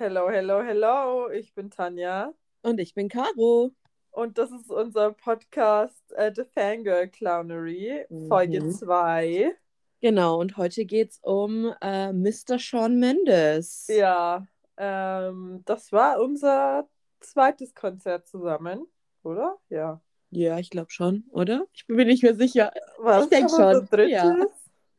[0.00, 1.28] Hello, hello, hello.
[1.30, 3.70] Ich bin Tanja Und ich bin Caro.
[4.12, 8.70] und das ist unser Podcast äh, The Fangirl Clownery, Folge Mhm.
[8.72, 9.54] 2.
[10.00, 12.58] Genau, und heute geht es um äh, Mr.
[12.58, 13.88] Shawn Mendes.
[13.88, 14.46] Ja,
[14.78, 16.88] ähm, das war unser
[17.20, 18.86] zweites Konzert zusammen,
[19.22, 19.58] oder?
[19.68, 20.00] Ja.
[20.30, 21.66] Ja, ich glaube schon, oder?
[21.74, 22.72] Ich bin mir nicht mehr sicher.
[22.98, 24.10] War Ich denk das unser schon, drittes?
[24.12, 24.36] ja.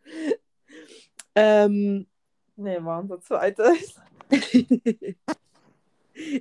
[1.33, 2.05] Ähm,
[2.57, 3.99] Nee, war unser zweites.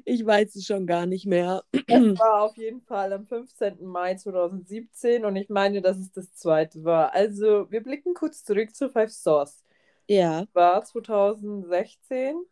[0.05, 1.65] ich weiß es schon gar nicht mehr.
[1.73, 1.83] Es
[2.19, 3.85] war auf jeden Fall am 15.
[3.85, 7.13] Mai 2017 und ich meine, dass es das zweite war.
[7.15, 9.65] Also, wir blicken kurz zurück zu Five Stars.
[10.09, 12.45] Ja, War 2016?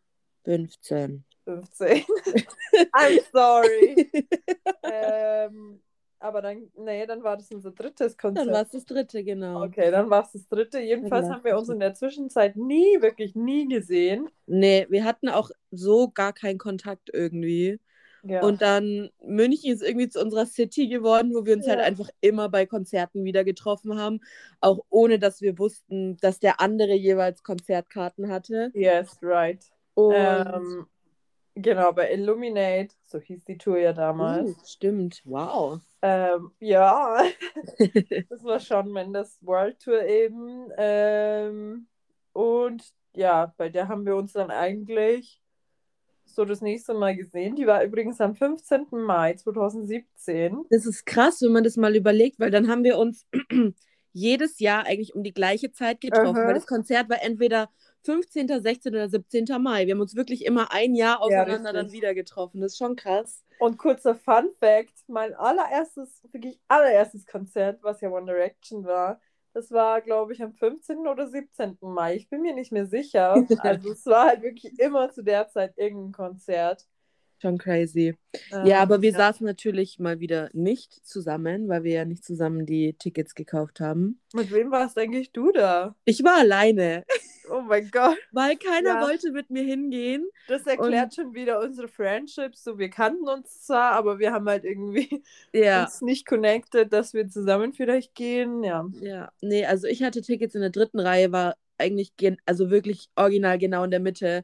[0.45, 1.25] 15.
[1.45, 2.03] 15.
[2.93, 4.09] I'm sorry.
[4.83, 5.81] ähm,
[6.19, 8.47] aber dann, nee, dann war das unser drittes Konzert.
[8.47, 9.63] Dann war es das dritte, genau.
[9.65, 10.79] Okay, dann war es das dritte.
[10.79, 11.35] Jedenfalls Genau.
[11.35, 14.29] haben wir uns in der Zwischenzeit nie, wirklich nie gesehen.
[14.47, 17.79] Nee, wir hatten auch so gar keinen Kontakt irgendwie.
[18.23, 18.41] Ja.
[18.41, 21.85] Und dann München ist irgendwie zu unserer City geworden, wo wir uns halt Ja.
[21.85, 24.19] einfach immer bei Konzerten wieder getroffen haben,
[24.59, 28.71] auch ohne dass wir wussten, dass der andere jeweils Konzertkarten hatte.
[28.73, 29.63] yes, right.
[29.93, 30.87] Und Ähm,
[31.61, 34.49] genau, bei Illuminate, so hieß die Tour ja damals.
[34.49, 35.79] uh, stimmt, wow.
[36.01, 37.23] Ähm, ja,
[38.29, 40.69] das war schon Mendes World Tour eben.
[40.77, 41.87] Ähm,
[42.33, 45.41] und ja, bei der haben wir uns dann eigentlich
[46.25, 47.55] so das nächste Mal gesehen.
[47.55, 48.87] Die war übrigens am 15.
[48.91, 50.65] Mai 2017.
[50.69, 53.27] Das ist krass, wenn man das mal überlegt, weil dann haben wir uns
[54.13, 56.47] jedes Jahr eigentlich um die gleiche Zeit getroffen, Aha.
[56.47, 57.69] weil das Konzert war entweder
[58.03, 58.93] 15., 16.
[58.93, 59.45] oder 17.
[59.61, 59.85] Mai.
[59.85, 62.01] Wir haben uns wirklich immer ein Jahr Ja, auseinander dann richtig.
[62.01, 62.61] wieder getroffen.
[62.61, 63.43] Das ist schon krass.
[63.57, 69.19] Und kurzer Fun Fact: Mein allererstes, wirklich allererstes Konzert, was ja One Direction war,
[69.53, 71.07] das war, glaube ich, am 15.
[71.07, 71.77] oder 17.
[71.81, 72.15] Mai.
[72.15, 73.45] Ich bin mir nicht mehr sicher.
[73.59, 76.87] Also, es war halt wirklich immer zu der Zeit irgendein Konzert.
[77.41, 78.15] Schon crazy.
[78.51, 79.17] Ähm, Ja, aber wir ja.
[79.17, 84.19] saßen natürlich mal wieder nicht zusammen, weil wir ja nicht zusammen die Tickets gekauft haben.
[84.33, 85.95] Mit wem warst eigentlich du da?
[86.05, 87.05] Ich war alleine,
[87.49, 88.17] Oh mein Gott.
[88.31, 89.01] weil keiner Ja.
[89.01, 90.27] wollte mit mir hingehen.
[90.47, 92.63] Das erklärt schon wieder unsere Friendships.
[92.63, 95.23] So, wir kannten uns zwar, aber wir haben halt irgendwie
[95.53, 95.85] Ja.
[95.85, 98.63] uns nicht connected, dass wir zusammen vielleicht gehen.
[98.63, 98.85] Ja.
[99.01, 103.07] Ja, nee, also ich hatte Tickets in der dritten Reihe, war eigentlich, gen also wirklich
[103.15, 104.43] original genau in der Mitte.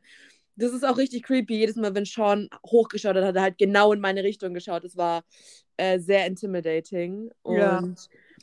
[0.56, 1.56] Das ist auch richtig creepy.
[1.58, 4.84] Jedes Mal, wenn Sean hochgeschaut hat, hat er halt genau in meine Richtung geschaut.
[4.84, 5.24] Das war
[5.78, 7.32] äh, sehr intimidating.
[7.44, 7.84] Und Ja.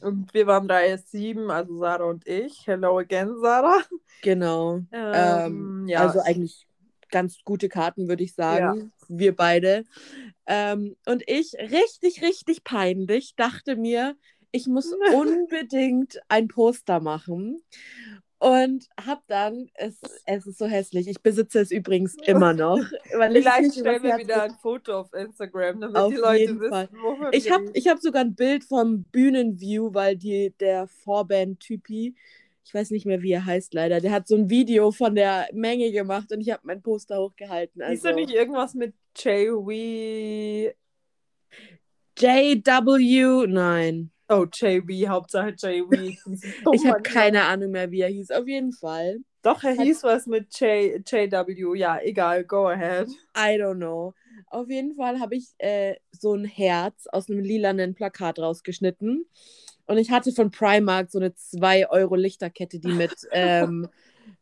[0.02, 2.66] Und wir waren Reihe 7, also Sarah und ich.
[2.66, 3.82] Hello again, Sarah.
[4.22, 4.80] genau.
[4.90, 6.00] Ähm, Ähm, ja.
[6.00, 6.66] Also eigentlich
[7.10, 8.92] ganz gute Karten, würde ich sagen.
[9.08, 9.84] Wir beide.
[10.46, 14.16] Ähm, und ich, richtig, richtig peinlich, dachte mir,
[14.50, 17.62] ich muss unbedingt ein Poster machen.
[18.42, 22.80] Und hab dann, es, es ist so hässlich, ich besitze es übrigens immer noch.
[23.04, 26.88] Vielleicht stellen wir wieder ein Foto auf Instagram, damit Auf die Leute wissen,
[27.30, 32.16] Ich habe ich hab sogar ein Bild vom Bühnenview, weil die, der Vorband-Typi,
[32.64, 35.48] ich weiß nicht mehr, wie er heißt leider, der hat so ein Video von der
[35.52, 37.80] Menge gemacht und ich habe mein Poster hochgehalten.
[37.80, 40.72] Also da nicht irgendwas mit J.W.
[42.18, 44.10] JW, nein.
[44.28, 46.16] Oh, J.W., Hauptsache J.W.
[46.72, 48.30] Ich habe keine Ahnung mehr, wie er hieß.
[48.30, 49.20] Auf jeden Fall.
[49.42, 51.76] Doch, er hieß was mit J, JW.
[51.76, 53.08] Ja, egal, go ahead.
[53.36, 54.14] I don't know.
[54.46, 59.26] Auf jeden Fall habe ich äh, so ein Herz aus einem lilanen Plakat rausgeschnitten.
[59.86, 63.88] Und ich hatte von Primark so eine 2 Euro Lichterkette, die mit ähm,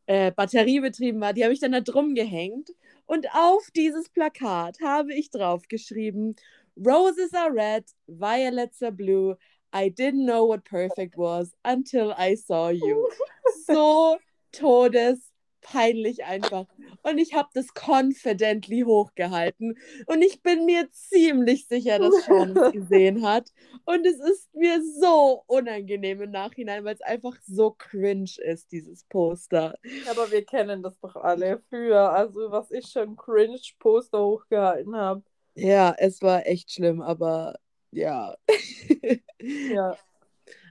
[0.07, 1.33] äh, Batterie betrieben war.
[1.33, 2.71] Die habe ich dann da drum gehängt.
[3.07, 6.37] Und auf dieses Plakat habe ich draufgeschrieben:
[6.77, 9.37] Roses are red, violets are blue.
[9.73, 13.09] I didn't know what perfect was until I saw you.
[13.67, 14.19] So
[14.53, 16.67] todespeinlich einfach.
[17.03, 19.77] Und ich habe das confidently hochgehalten.
[20.07, 23.49] Und ich bin mir ziemlich sicher, dass Sean es gesehen hat.
[23.85, 29.05] Und es ist mir so unangenehm im Nachhinein, weil es einfach so cringe ist, dieses
[29.05, 29.75] Poster.
[30.11, 32.11] Aber wir kennen das doch alle früher.
[32.13, 35.23] Also, was ich schon Cringe-Poster hochgehalten habe.
[35.55, 37.57] Ja, es war echt schlimm, aber
[37.93, 38.35] ja.
[39.43, 39.97] Ja.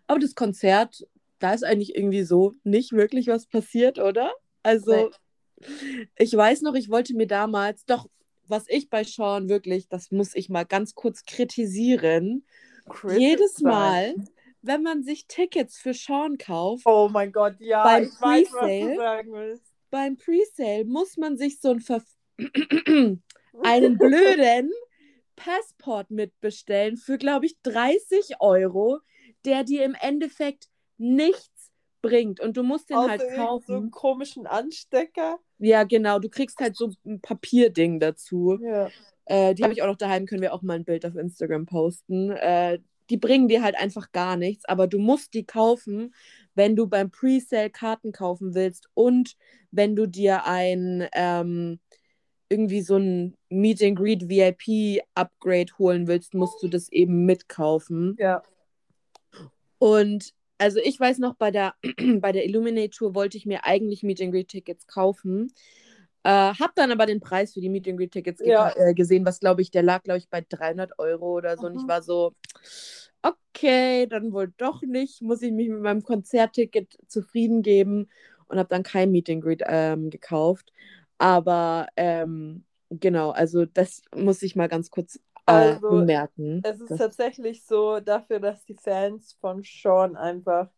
[0.08, 1.08] Aber das Konzert,
[1.40, 4.32] da ist eigentlich irgendwie so nicht wirklich was passiert, oder?
[4.64, 5.10] Also,
[6.18, 8.08] ich weiß noch, ich wollte mir damals, doch,
[8.48, 12.46] was ich bei Sean wirklich, das muss ich mal ganz kurz kritisieren.
[13.18, 14.16] Jedes Mal,
[14.62, 18.60] wenn man sich Tickets für Sean kauft, Oh mein Gott, ja, Beim ich weiß, was
[18.60, 18.90] Presale?
[18.92, 19.64] du sagen willst.
[19.92, 22.04] beim Presale muss man sich so ein Verf
[23.64, 24.72] einen blöden
[25.40, 29.00] Passport mitbestellen für, glaube ich, 30 Euro,
[29.46, 31.72] der dir im Endeffekt nichts
[32.02, 32.42] bringt.
[32.42, 33.92] Und du musst den Außer halt irgend so einen kaufen.
[33.92, 35.40] komischen Anstecker.
[35.60, 36.20] Ja, genau.
[36.20, 38.60] Du kriegst halt so ein Papierding dazu.
[38.62, 38.90] Ja.
[39.26, 41.66] Äh, die habe ich auch noch daheim, können wir auch mal ein Bild auf Instagram
[41.66, 42.32] posten.
[42.32, 46.14] Äh, die bringen dir halt einfach gar nichts, aber du musst die kaufen,
[46.54, 49.36] wenn du beim Presale Karten kaufen willst und
[49.72, 51.80] wenn du dir ein ähm,
[52.50, 58.16] irgendwie so ein Meet and Greet VIP Upgrade holen willst, musst du das eben mitkaufen.
[58.20, 58.44] Ja.
[59.78, 61.74] Und also ich weiß noch, bei der,
[62.20, 65.54] bei der Illuminate Tour wollte ich mir eigentlich Meet and Greet Tickets kaufen.
[66.24, 68.72] Äh, hab dann aber den Preis für die Meet and Greet Tickets Ja.
[68.76, 71.68] äh, gesehen, was glaube ich, der lag glaube ich bei 300 Euro oder so.
[71.68, 71.88] Und ich Mhm.
[71.88, 72.34] war so,
[73.22, 75.22] okay, dann wohl doch nicht.
[75.22, 78.10] Muss ich mich mit meinem Konzertticket zufrieden geben
[78.48, 80.74] und habe dann kein Meet and Greet ähm, gekauft.
[81.18, 86.64] Aber ähm, genau, also das muss ich mal ganz kurz äh, Also, bemerken.
[86.64, 90.70] Es ist tatsächlich so dafür, dass die Fans von Sean einfach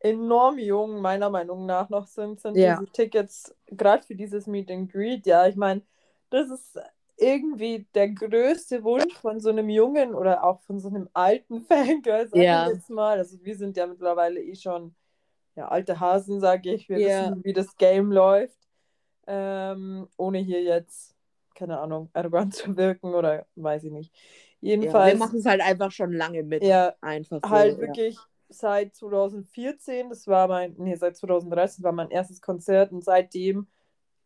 [0.00, 2.78] enorm jung, meiner Meinung nach, noch sind, sind Ja.
[2.80, 5.82] diese Tickets, gerade für dieses Meet and Greet, ja, ich meine,
[6.30, 6.78] das ist
[7.16, 12.28] irgendwie der größte Wunsch von so einem jungen oder auch von so einem alten Fangirl,
[12.28, 12.66] sag Ja.
[12.66, 13.18] ich jetzt mal.
[13.18, 14.94] Also wir sind ja mittlerweile eh schon
[15.56, 16.88] ja, alte Hasen, sage ich.
[16.88, 17.30] Wir Ja.
[17.30, 18.58] wissen, wie das Game läuft.
[19.26, 21.14] Ähm, ohne hier jetzt,
[21.58, 24.14] keine Ahnung, arrogant zu wirken oder weiß ich nicht.
[24.60, 26.62] ja, Jedenfalls wir machen es halt einfach schon lange mit.
[26.62, 27.50] ja, Einfach so.
[27.50, 27.80] halt ja.
[27.80, 28.16] wirklich
[28.48, 33.66] seit 2014, das war mein, nee, seit 2013 war mein erstes Konzert und seitdem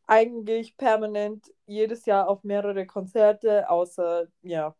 [0.07, 4.75] eigentlich permanent jedes Jahr auf mehrere Konzerte, außer, ja,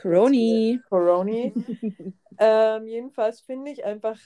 [0.00, 0.80] Coroni.
[0.88, 1.52] Coroni.
[2.38, 4.18] ähm, jedenfalls finde ich einfach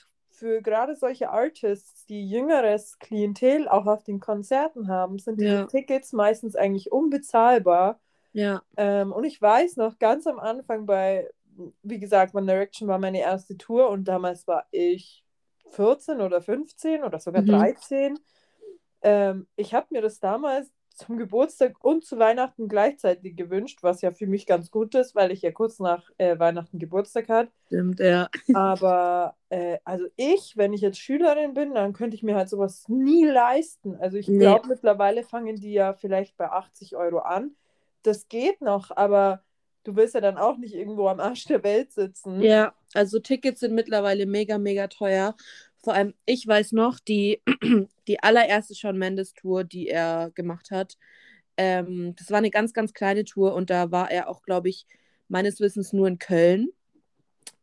[0.42, 5.66] für gerade solche Artists, die jüngeres Klientel auch auf den Konzerten haben, sind Ja.
[5.68, 8.00] Tickets meistens eigentlich unbezahlbar.
[8.32, 11.30] Ja, Ähm, und ich weiß noch, ganz am Anfang bei,
[11.82, 15.24] wie gesagt, One Direction war meine erste Tour und damals war ich
[15.70, 17.48] 14 oder 15 oder sogar Mhm.
[17.48, 18.18] 13.
[19.02, 24.12] Ähm, ich habe mir das damals zum Geburtstag und zu Weihnachten gleichzeitig gewünscht, was ja
[24.12, 27.50] für mich ganz gut ist, weil ich ja kurz nach äh, Weihnachten Geburtstag hatte.
[27.66, 28.28] stimmt, ja.
[28.54, 32.88] Aber äh, also ich, wenn ich jetzt Schülerin bin, dann könnte ich mir halt sowas
[32.88, 33.96] nie leisten.
[33.96, 34.38] Also ich Nee.
[34.38, 37.52] glaube, mittlerweile fangen die ja vielleicht bei 80 Euro an.
[38.02, 39.42] Das geht noch, aber
[39.84, 42.40] du willst ja dann auch nicht irgendwo am Arsch der Welt sitzen.
[42.42, 45.36] Ja, also Tickets sind mittlerweile mega, mega teuer.
[45.82, 47.42] Vor allem, ich weiß noch, die,
[48.08, 50.96] die allererste Shawn Mendes Tour, die er gemacht hat,
[51.56, 54.86] ähm, das war eine ganz, ganz kleine Tour und da war er auch, glaube ich,
[55.28, 56.68] meines Wissens nur in Köln.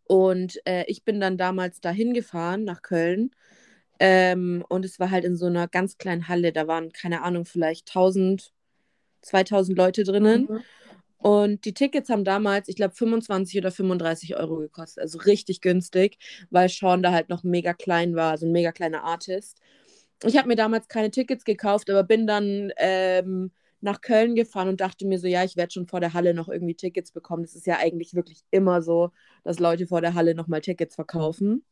[0.04, 3.32] Und äh, ich bin dann damals dahin gefahren, nach Köln.
[4.00, 6.52] Ähm, und es war halt in so einer ganz kleinen Halle.
[6.52, 8.52] Da waren, keine Ahnung, vielleicht 1000,
[9.22, 10.48] 2000 Leute drinnen.
[10.50, 10.62] Mhm.
[11.22, 15.02] Und die Tickets haben damals, ich glaube, 25 oder 35 Euro gekostet.
[15.02, 16.18] Also richtig günstig,
[16.50, 19.60] weil Sean da halt noch mega klein war, so ein mega kleiner Artist.
[20.24, 23.52] Ich habe mir damals keine Tickets gekauft, aber bin dann ähm,
[23.82, 26.50] nach Köln gefahren und dachte mir so, ja, ich werde schon vor der Halle noch
[26.50, 27.44] irgendwie Tickets bekommen.
[27.44, 29.12] Das ist ja eigentlich wirklich immer so,
[29.44, 31.64] dass Leute vor der Halle nochmal Tickets verkaufen.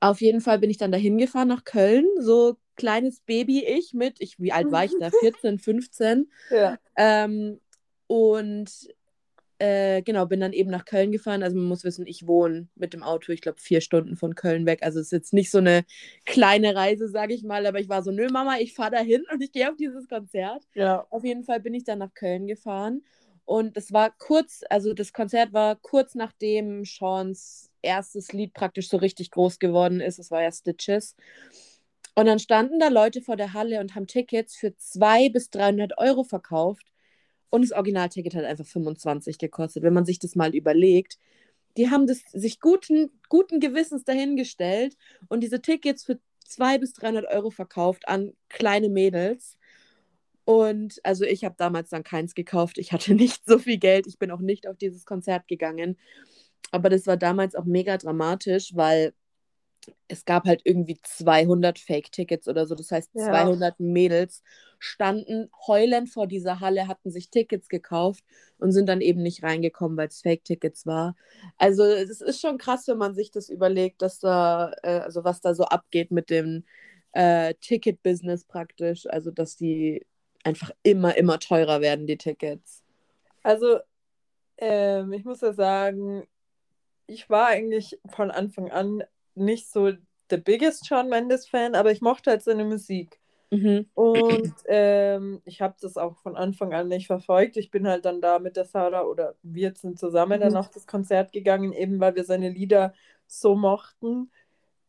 [0.00, 4.20] Auf jeden Fall bin ich dann dahin gefahren nach Köln, so kleines Baby ich mit,
[4.20, 5.10] ich, wie alt war ich da?
[5.10, 6.30] 14, 15.
[6.50, 6.78] Ja.
[6.96, 7.60] Ähm,
[8.10, 8.88] und
[9.60, 11.44] äh, genau, bin dann eben nach Köln gefahren.
[11.44, 14.66] Also man muss wissen, ich wohne mit dem Auto, ich glaube, vier Stunden von Köln
[14.66, 14.80] weg.
[14.82, 15.84] Also es ist jetzt nicht so eine
[16.24, 19.40] kleine Reise, sage ich mal, aber ich war so, nö, Mama, ich fahre dahin und
[19.44, 20.64] ich gehe auf dieses Konzert.
[20.74, 21.06] ja.
[21.10, 23.04] Auf jeden Fall bin ich dann nach Köln gefahren.
[23.44, 28.96] Und es war kurz, also das Konzert war kurz nachdem Seans erstes Lied praktisch so
[28.96, 30.18] richtig groß geworden ist.
[30.18, 31.14] Es war ja Stitches.
[32.16, 35.96] Und dann standen da Leute vor der Halle und haben Tickets für 200 bis 300
[35.98, 36.90] Euro verkauft.
[37.50, 41.18] Und das Originalticket hat einfach 25 gekostet, wenn man sich das mal überlegt.
[41.76, 44.96] Die haben das sich guten, guten Gewissens dahingestellt
[45.28, 49.56] und diese Tickets für 200 bis 300 Euro verkauft an kleine Mädels.
[50.44, 52.78] Und also ich habe damals dann keins gekauft.
[52.78, 54.06] Ich hatte nicht so viel Geld.
[54.06, 55.96] Ich bin auch nicht auf dieses Konzert gegangen.
[56.72, 59.12] Aber das war damals auch mega dramatisch, weil
[60.08, 62.74] es gab halt irgendwie 200 Fake-Tickets oder so.
[62.74, 63.26] Das heißt, Ja.
[63.26, 64.42] 200 Mädels
[64.78, 68.24] standen heulend vor dieser Halle, hatten sich Tickets gekauft
[68.58, 71.16] und sind dann eben nicht reingekommen, weil es Fake-Tickets war.
[71.58, 75.40] Also es ist schon krass, wenn man sich das überlegt, dass da, äh, also was
[75.40, 76.64] da so abgeht mit dem
[77.12, 79.06] äh, Ticket-Business praktisch.
[79.06, 80.06] Also dass die
[80.44, 82.82] einfach immer, immer teurer werden, die Tickets.
[83.42, 83.80] Also,
[84.58, 86.26] ähm, ich muss ja sagen,
[87.06, 89.02] ich war eigentlich von Anfang an
[89.34, 89.90] nicht so
[90.30, 93.18] the biggest Shawn Mendes Fan, aber ich mochte halt seine Musik.
[93.50, 93.86] Mhm.
[93.94, 97.56] Und ähm, ich habe das auch von Anfang an nicht verfolgt.
[97.56, 100.56] Ich bin halt dann da mit der Sarah oder wir sind zusammen dann Mhm.
[100.58, 102.94] auf das Konzert gegangen, eben weil wir seine Lieder
[103.26, 104.30] so mochten.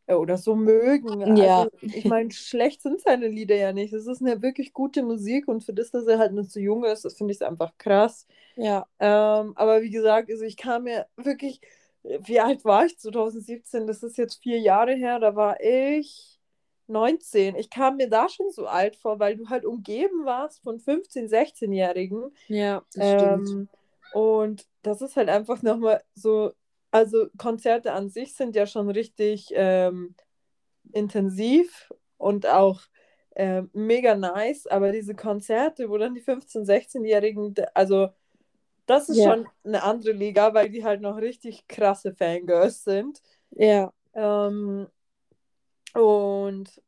[0.08, 1.38] äh, oder so mögen.
[1.38, 1.60] Ja.
[1.62, 3.94] Also, ich meine, schlecht sind seine Lieder ja nicht.
[3.94, 6.84] Es ist eine wirklich gute Musik und für das, dass er halt noch so jung
[6.86, 8.28] ist, das finde ich einfach krass.
[8.56, 8.88] Ja.
[9.00, 11.62] Ähm, aber wie gesagt, also ich kam mir wirklich,
[12.04, 13.88] wie alt war ich 2017?
[13.88, 16.40] Das ist jetzt vier Jahre her, da war ich
[16.88, 17.56] 19.
[17.56, 21.30] Ich kam mir da schon so alt vor, weil du halt umgeben warst von 15-,
[21.30, 22.36] 16-Jährigen.
[22.48, 23.50] Ja, das stimmt.
[23.50, 23.70] Ähm,
[24.14, 26.52] und das ist halt einfach nochmal so,
[26.92, 30.16] also Konzerte an sich sind ja schon richtig ähm,
[30.92, 32.82] intensiv und auch
[33.36, 38.10] ähm, mega nice, aber diese Konzerte, wo dann die 15-, 16-Jährigen, also
[38.86, 39.32] das ist Ja.
[39.34, 43.22] schon eine andere Liga, weil die halt noch richtig krasse Fangirls sind.
[43.52, 43.94] Ja.
[44.14, 44.88] Ähm,
[45.94, 46.82] und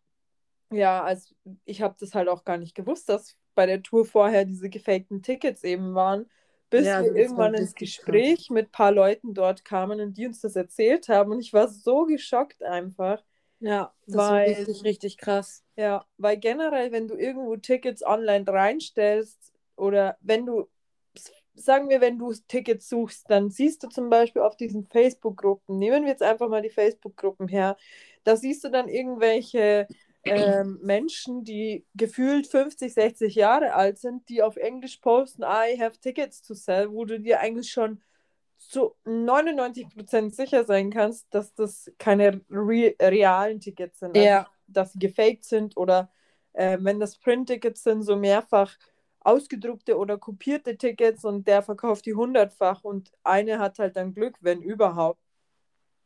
[0.72, 1.36] ja, also
[1.66, 5.22] ich habe das halt auch gar nicht gewusst, dass bei der Tour vorher diese gefakten
[5.22, 6.30] Tickets eben waren,
[6.70, 8.06] bis Ja, wir irgendwann ins richtig krass.
[8.06, 11.32] Gespräch mit ein paar Leuten dort kamen und die uns das erzählt haben.
[11.32, 13.24] Und ich war so geschockt einfach.
[13.60, 15.64] Ja, das Weil- war richtig, richtig krass.
[15.76, 20.68] Ja, weil generell, wenn du irgendwo Tickets online reinstellst oder wenn du,
[21.56, 26.04] sagen wir, wenn du Tickets suchst, dann siehst du zum Beispiel auf diesen Facebook-Gruppen, nehmen
[26.04, 27.78] wir jetzt einfach mal die Facebook-Gruppen her,
[28.24, 29.88] da siehst du dann irgendwelche
[30.24, 36.00] ähm, Menschen, die gefühlt 50, 60 Jahre alt sind, die auf Englisch posten, I have
[36.00, 38.02] tickets to sell, wo du dir eigentlich schon
[38.58, 44.16] zu 99% sicher sein kannst, dass das keine re realen Tickets sind.
[44.16, 44.48] Also, Ja.
[44.68, 46.10] dass sie gefaked sind oder
[46.54, 48.78] äh, wenn das Print-Tickets sind, so mehrfach
[49.24, 54.38] ausgedruckte oder kopierte Tickets und der verkauft die hundertfach und eine hat halt dann Glück,
[54.42, 55.20] wenn überhaupt.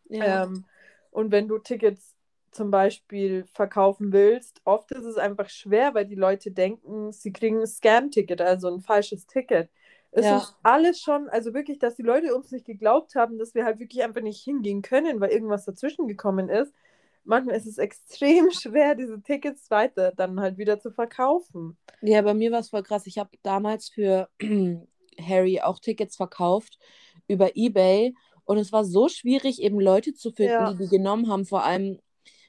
[0.10, 0.42] Ja.
[0.44, 0.66] Ähm,
[1.12, 2.16] und wenn du Tickets
[2.52, 7.60] zum Beispiel verkaufen willst, oft ist es einfach schwer, weil die Leute denken, sie kriegen
[7.62, 9.70] ein Scam-Ticket, also ein falsches Ticket.
[10.12, 10.32] Es Ja.
[10.32, 13.80] ist alles schon, also wirklich, dass die Leute uns nicht geglaubt haben, dass wir halt
[13.80, 16.74] wirklich einfach nicht hingehen können, weil irgendwas dazwischen gekommen ist.
[17.28, 21.78] Manchmal ist es extrem schwer, diese Tickets weiter dann halt wieder zu verkaufen.
[22.02, 23.06] Ja, bei mir war es voll krass.
[23.06, 24.30] Ich habe damals für
[25.22, 26.80] Harry auch Tickets verkauft
[27.28, 28.14] über eBay
[28.46, 30.72] und es war so schwierig, eben Leute zu finden, Ja.
[30.72, 31.46] die die genommen haben.
[31.46, 32.00] Vor allem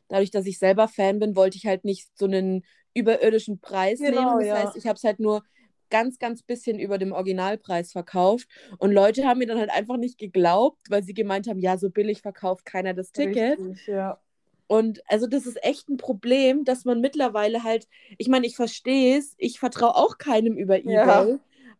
[0.08, 4.38] dadurch, dass ich selber Fan bin, wollte ich halt nicht so einen überirdischen Preis Genau,
[4.38, 4.38] nehmen.
[4.38, 4.54] Das ja.
[4.66, 5.42] heißt, ich habe es halt nur
[5.90, 8.46] ganz, ganz bisschen über dem Originalpreis verkauft
[8.78, 11.90] und Leute haben mir dann halt einfach nicht geglaubt, weil sie gemeint haben, ja, so
[11.90, 13.58] billig verkauft keiner das Ticket.
[13.58, 14.20] Richtig, ja.
[14.68, 19.18] Und also das ist echt ein Problem, dass man mittlerweile halt, ich meine, ich verstehe
[19.18, 21.22] es, ich vertraue auch keinem über Ja.
[21.22, 21.38] eBay,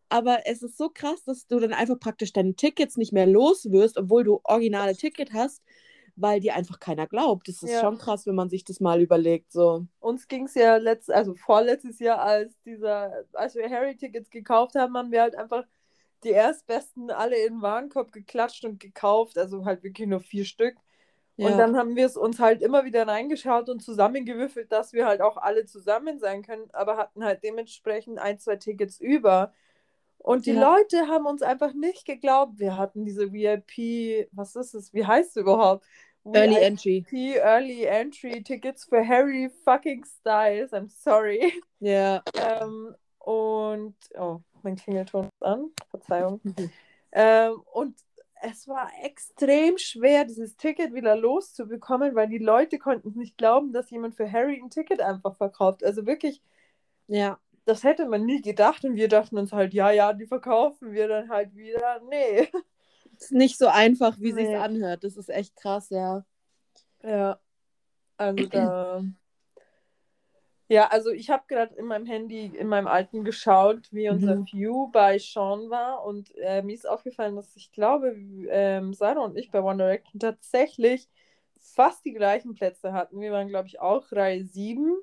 [0.08, 3.70] aber es ist so krass, dass du dann einfach praktisch deine Tickets nicht mehr los
[3.70, 5.62] wirst, obwohl du originale Ticket hast,
[6.16, 7.48] weil dir einfach keiner glaubt.
[7.48, 7.80] Das ist Ja.
[7.80, 9.52] schon krass, wenn man sich das mal überlegt.
[9.52, 9.86] So.
[10.00, 14.96] Uns ging es ja letzt, also vorletztes Jahr, als dieser, als wir Harry-Tickets gekauft haben,
[14.96, 15.66] haben wir halt einfach
[16.24, 20.76] die erstbesten alle in den Warenkorb geklatscht und gekauft, also halt wirklich nur vier Stück.
[21.38, 21.46] Ja.
[21.46, 25.20] Und dann haben wir es uns halt immer wieder reingeschaut und zusammengewürfelt, dass wir halt
[25.20, 29.52] auch alle zusammen sein können, aber hatten halt dementsprechend ein, zwei Tickets über.
[30.18, 30.76] Und die Ja.
[30.76, 32.58] Leute haben uns einfach nicht geglaubt.
[32.58, 34.92] Wir hatten diese VIP, was ist es?
[34.92, 35.86] Wie heißt es überhaupt?
[36.24, 37.04] Early VIP Entry.
[37.36, 40.72] Early Entry Tickets für Harry fucking Styles.
[40.72, 41.62] I'm sorry.
[41.78, 42.20] Ja.
[42.34, 45.70] Ähm, und, oh, mein Klingelton ist an.
[45.90, 46.40] Verzeihung.
[47.12, 47.94] Ähm, und
[48.42, 53.90] es war extrem schwer, dieses Ticket wieder loszubekommen, weil die Leute konnten nicht glauben, dass
[53.90, 55.84] jemand für Harry ein Ticket einfach verkauft.
[55.84, 56.42] Also wirklich,
[57.06, 57.38] Ja.
[57.64, 58.84] das hätte man nie gedacht.
[58.84, 62.00] Und wir dachten uns halt, ja, ja, die verkaufen wir dann halt wieder.
[62.08, 62.48] Nee.
[63.18, 64.46] Ist nicht so einfach, wie Nee.
[64.46, 65.04] sich's anhört.
[65.04, 66.24] Das ist echt krass, ja.
[67.02, 67.38] Ja.
[68.16, 69.02] Also da.
[70.68, 74.48] Ja, also ich habe gerade in meinem Handy, in meinem alten geschaut, wie unser Mhm.
[74.52, 78.14] View bei Sean war und äh, mir ist aufgefallen, dass ich glaube,
[78.50, 81.08] ähm, Sarah und ich bei One Direction tatsächlich
[81.58, 83.20] fast die gleichen Plätze hatten.
[83.20, 84.94] Wir waren, glaube ich, auch Reihe 7.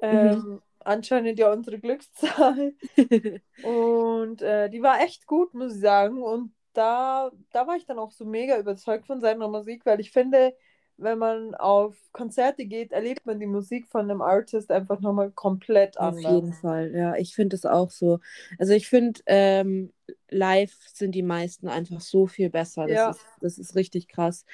[0.00, 2.74] Ähm, Anscheinend ja unsere Glückszahl.
[3.60, 6.22] Und äh, die war echt gut, muss ich sagen.
[6.22, 10.10] Und da, da war ich dann auch so mega überzeugt von seiner Musik, weil ich
[10.12, 10.54] finde,
[11.02, 15.98] wenn man auf Konzerte geht, erlebt man die Musik von einem Artist einfach nochmal komplett
[15.98, 16.32] Auf anders.
[16.32, 18.18] jeden Fall, ja, ich finde es auch so.
[18.58, 19.92] Also ich finde, ähm,
[20.28, 22.86] live sind die meisten einfach so viel besser.
[22.86, 23.10] Das, Ja.
[23.10, 24.44] ist, das ist richtig krass.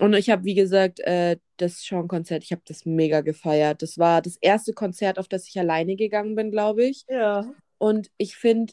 [0.00, 3.82] Und ich habe, wie gesagt, äh, das Sean-Konzert, ich habe das mega gefeiert.
[3.82, 7.04] Das war das erste Konzert, auf das ich alleine gegangen bin, glaube ich.
[7.08, 7.44] Ja,
[7.78, 8.72] Und ich finde,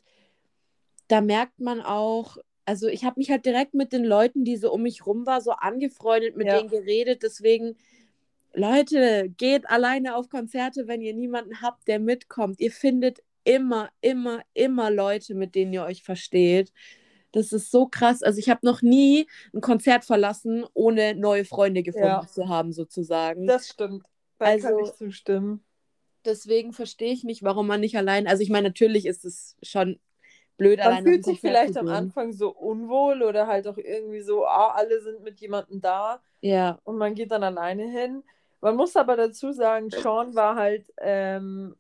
[1.08, 2.38] da merkt man auch,
[2.70, 5.42] also ich habe mich halt direkt mit den Leuten, die so um mich rum war,
[5.42, 6.58] so angefreundet, mit Ja.
[6.58, 7.24] denen geredet.
[7.24, 7.76] Deswegen,
[8.54, 12.60] Leute, geht alleine auf Konzerte, wenn ihr niemanden habt, der mitkommt.
[12.60, 16.72] Ihr findet immer, immer, immer Leute, mit denen ihr euch versteht.
[17.32, 18.22] Das ist so krass.
[18.22, 22.28] Also ich habe noch nie ein Konzert verlassen, ohne neue Freunde gefunden Ja.
[22.28, 23.48] zu haben, sozusagen.
[23.48, 24.04] Das stimmt.
[24.38, 25.64] Da kann Also- ich zustimmen.
[26.26, 28.28] Deswegen verstehe ich nicht, warum man nicht allein.
[28.28, 30.00] Also ich meine, natürlich ist es schon
[30.60, 31.88] blöd, Man fühlt sich vielleicht am.
[31.88, 36.78] Anfang so unwohl oder halt auch irgendwie so, ah, alle sind mit jemandem da Ja,
[36.84, 38.24] und man geht dann alleine hin.
[38.62, 41.76] Man muss aber dazu sagen, Sean war halt, ähm,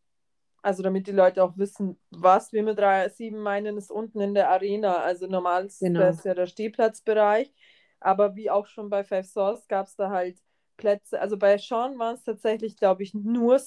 [0.61, 4.49] also damit die Leute auch wissen, was wir mit 3-7 meinen, ist unten in der
[4.49, 4.97] Arena.
[4.97, 5.99] Also normal ist Genau.
[5.99, 7.53] das ja der Stehplatzbereich,
[7.99, 10.37] aber wie auch schon bei Five Source gab es da halt
[10.77, 11.19] Plätze.
[11.19, 13.59] Also bei Sean waren es tatsächlich, glaube ich, nur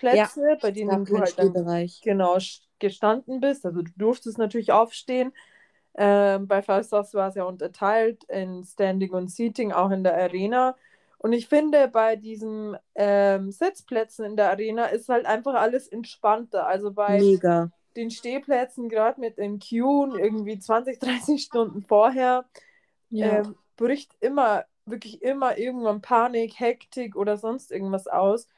[0.00, 1.54] Sitzplätze, bei es denen du halt dann
[2.02, 2.38] genau
[2.78, 3.64] gestanden bist.
[3.66, 5.32] Also du durftest natürlich aufstehen.
[5.94, 10.14] Ähm, bei Five Stars war es ja unterteilt in Standing und Seating, auch in der
[10.16, 10.76] Arena.
[11.18, 16.66] Und ich finde, bei diesen ähm, Sitzplätzen in der Arena ist halt einfach alles entspannter.
[16.66, 17.70] Also bei Mega.
[17.96, 22.46] den Stehplätzen, gerade mit den Queuen, irgendwie 20, 30 Stunden vorher,
[23.10, 23.42] Ja.
[23.42, 28.48] ähm, bricht immer, wirklich immer irgendwann Panik, Hektik oder sonst irgendwas aus.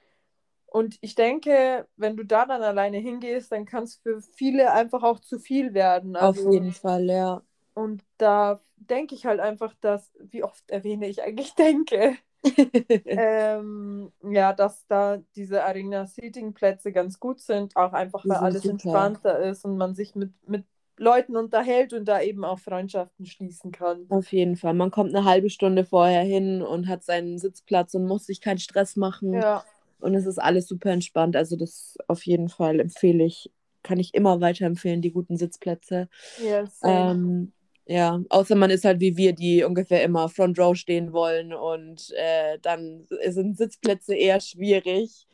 [0.75, 5.05] Und ich denke, wenn du da dann alleine hingehst, dann kann es für viele einfach
[5.05, 6.17] auch zu viel werden.
[6.19, 7.43] Auf Also, jeden Fall, ja.
[7.75, 12.17] und da denke ich halt einfach, dass, wie oft erwähne ich eigentlich denke,
[13.05, 18.73] ähm, ja, dass da diese Arena-Seating-Plätze ganz gut sind, auch einfach, weil alles super.
[18.73, 20.67] entspannter ist und man sich mit, mit
[20.99, 24.09] Leuten unterhält und da eben auch Freundschaften schließen kann.
[24.09, 24.75] Auf jeden Fall.
[24.75, 28.59] Man kommt eine halbe Stunde vorher hin und hat seinen Sitzplatz und muss sich keinen
[28.59, 29.33] Stress machen.
[29.33, 29.65] Ja,
[30.05, 31.37] Und es ist alles super entspannt.
[31.37, 33.51] Also das auf jeden Fall empfehle ich,
[33.83, 36.09] kann ich immer weiterempfehlen, die guten Sitzplätze.
[36.37, 37.11] ja, same.
[37.11, 37.53] Ähm,
[37.87, 42.11] ja, außer man ist halt wie wir, die ungefähr immer Front Row stehen wollen und
[42.17, 45.27] äh, dann sind Sitzplätze eher schwierig.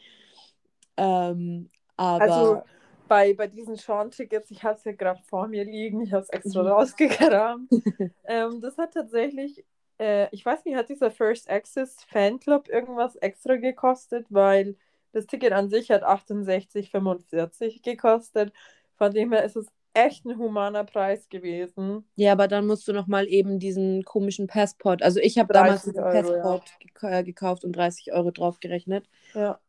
[0.96, 2.62] Ähm, aber Also
[3.08, 6.30] bei, bei diesen Sean-Tickets, ich habe es ja gerade vor mir liegen, ich habe es
[6.30, 6.70] extra Mhm.
[6.70, 7.70] rausgekramt.
[8.24, 9.64] ähm, das hat tatsächlich,
[10.00, 14.76] äh, ich weiß nicht, hat dieser First Access Fanclub irgendwas extra gekostet, weil
[15.12, 18.52] das Ticket an sich hat 68,45 gekostet.
[18.96, 22.04] Von dem her ist es echt ein humaner Preis gewesen.
[22.14, 25.02] ja, aber dann musst du noch mal eben diesen komischen Passport.
[25.02, 26.42] Also ich habe damals 30 diesen Euro, ja.
[26.42, 29.08] Passport gek äh, gekauft und 30 Euro draufgerechnet.
[29.34, 29.60] Ja.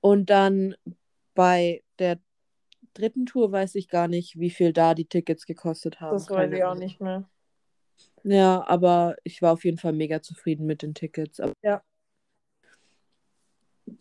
[0.00, 0.74] Und dann
[1.34, 2.18] bei der
[2.94, 6.14] dritten Tour weiß ich gar nicht, wie viel da die Tickets gekostet haben.
[6.14, 7.28] Das weiß ich auch nicht mehr.
[8.24, 11.40] Ja, aber ich war auf jeden Fall mega zufrieden mit den Tickets.
[11.40, 11.82] Aber Ja.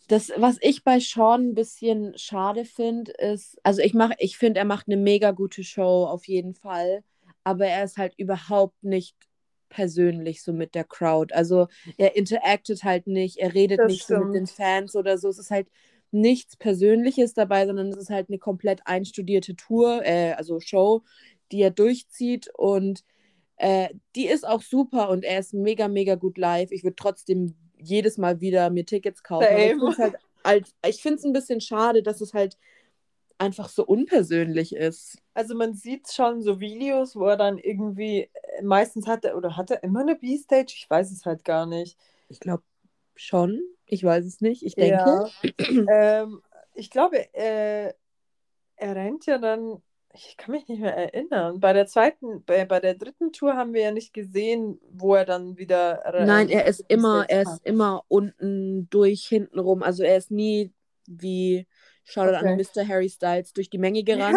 [0.07, 4.59] Das, was ich bei Sean ein bisschen schade finde, ist, also ich mache, ich finde,
[4.59, 7.03] er macht eine mega gute Show auf jeden Fall,
[7.43, 9.15] aber er ist halt überhaupt nicht
[9.69, 11.33] persönlich so mit der Crowd.
[11.33, 14.57] Also er interactet halt nicht, er redet Das nicht so mit den stimmt.
[14.57, 15.29] Fans oder so.
[15.29, 15.67] Es ist halt
[16.11, 21.03] nichts Persönliches dabei, sondern es ist halt eine komplett einstudierte Tour, äh, also Show,
[21.51, 23.03] die er durchzieht und
[23.57, 26.71] äh, die ist auch super und er ist mega, mega gut live.
[26.71, 29.47] Ich würde trotzdem jedes Mal wieder mir Tickets kaufen.
[29.49, 29.97] Ich finde es
[30.43, 32.57] halt, ein bisschen schade, dass es halt
[33.37, 35.17] einfach so unpersönlich ist.
[35.33, 39.57] Also man sieht schon so Videos, wo er dann irgendwie, äh, meistens hat er, oder
[39.57, 40.73] hat er immer eine B-Stage?
[40.75, 41.97] Ich weiß es halt gar nicht.
[42.29, 42.63] Ich glaube
[43.15, 43.61] schon.
[43.85, 44.63] Ich weiß es nicht.
[44.63, 45.29] Ich denke.
[45.59, 46.23] Ja.
[46.23, 46.41] ähm,
[46.73, 47.93] ich glaube, äh,
[48.77, 49.81] er rennt ja dann,
[50.15, 51.59] ich kann mich nicht mehr erinnern.
[51.59, 55.25] Bei der zweiten, bei, bei der dritten Tour haben wir ja nicht gesehen, wo er
[55.25, 56.05] dann wieder.
[56.05, 59.83] äh, Nein, er ist immer, er ist immer unten durch, hinten rum.
[59.83, 60.73] Also er ist nie
[61.07, 61.67] wie
[62.03, 62.65] Shoutout an Okay.
[62.75, 62.87] Mr.
[62.87, 64.35] Harry Styles durch die Menge gerannt,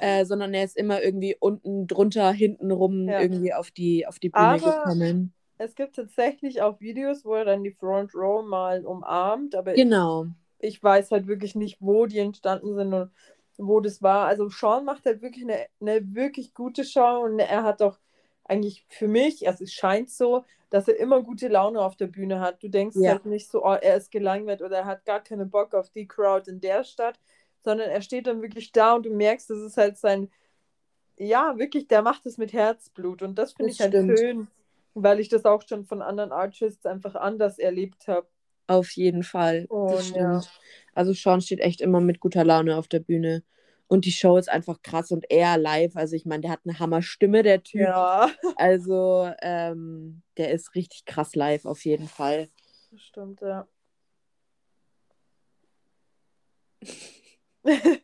[0.00, 3.20] Ja, äh, sondern er ist immer irgendwie unten drunter, hinten rum Ja.
[3.20, 5.32] irgendwie auf die, auf die Bühne Aber- gekommen.
[5.58, 10.26] es gibt tatsächlich auch Videos, wo er dann die Front Row mal umarmt, aber Genau.
[10.58, 13.10] ich weiß halt wirklich nicht, wo die entstanden sind und
[13.58, 14.26] wo das war.
[14.26, 17.98] Also Sean macht halt wirklich eine, eine wirklich gute Show und er hat doch
[18.44, 22.40] eigentlich für mich, also es scheint so, dass er immer gute Laune auf der Bühne
[22.40, 22.62] hat.
[22.62, 23.10] Du denkst Ja.
[23.12, 26.06] halt nicht so, oh, er ist gelangweilt oder er hat gar keinen Bock auf die
[26.08, 27.20] Crowd in der Stadt,
[27.64, 30.30] sondern er steht dann wirklich da und du merkst, das ist halt sein,
[31.18, 34.18] ja, wirklich, der macht es mit Herzblut und das finde ich halt stimmt.
[34.18, 34.48] schön,
[34.94, 38.28] weil ich das auch schon von anderen Artists einfach anders erlebt habe.
[38.66, 39.66] Auf jeden Fall.
[39.68, 40.18] Und das stimmt.
[40.18, 40.40] ja.
[40.98, 43.44] Also Sean steht echt immer mit guter Laune auf der Bühne.
[43.86, 45.94] Und die Show ist einfach krass und er live.
[45.94, 47.82] Also ich meine, der hat eine Hammerstimme, der Typ.
[47.82, 52.48] Ja, Also ähm, der ist richtig krass live auf jeden Fall.
[52.90, 53.68] das stimmt, ja.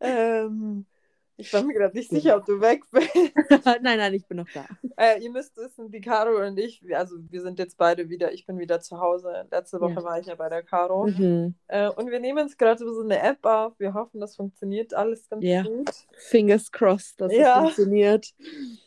[0.00, 0.86] ähm,
[1.36, 3.08] ich war mir gerade nicht sicher, ob du weg bist.
[3.82, 4.66] nein, nein, ich bin noch da.
[4.96, 8.46] Äh, ihr müsst wissen, die Caro und ich, also wir sind jetzt beide wieder, ich
[8.46, 9.46] bin wieder zu Hause.
[9.50, 10.04] Letzte Woche Ja.
[10.04, 11.06] war ich ja bei der Caro.
[11.06, 11.54] Mhm.
[11.66, 13.78] Äh, und wir nehmen uns gerade so eine App auf.
[13.78, 15.62] Wir hoffen, das funktioniert alles ganz Ja.
[15.62, 15.90] gut.
[16.12, 17.54] Fingers crossed, dass Ja.
[17.56, 18.34] es funktioniert.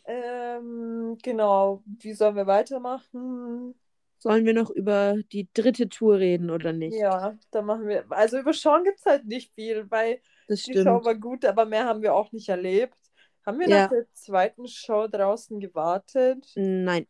[0.05, 3.75] Ähm, genau, wie sollen wir weitermachen?
[4.19, 6.97] Sollen wir noch über die dritte Tour reden oder nicht?
[6.99, 8.05] Ja, da machen wir.
[8.11, 11.65] Also über Sean gibt es halt nicht viel, weil Das die Show war gut, aber
[11.65, 12.95] mehr haben wir auch nicht erlebt.
[13.45, 13.69] Haben wir Ja.
[13.69, 16.47] nach der zweiten Show draußen gewartet?
[16.55, 17.05] Nein,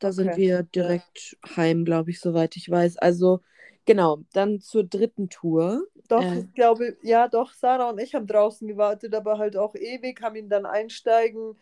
[0.00, 0.38] da sind Okay.
[0.38, 2.98] wir direkt heim, glaube ich, soweit ich weiß.
[2.98, 3.42] Also,
[3.86, 5.86] genau, dann zur dritten Tour.
[6.08, 6.36] Doch, Äh.
[6.36, 10.36] ich glaube, ja, doch, Sarah und ich haben draußen gewartet, aber halt auch ewig, haben
[10.36, 11.56] ihn dann einsteigen,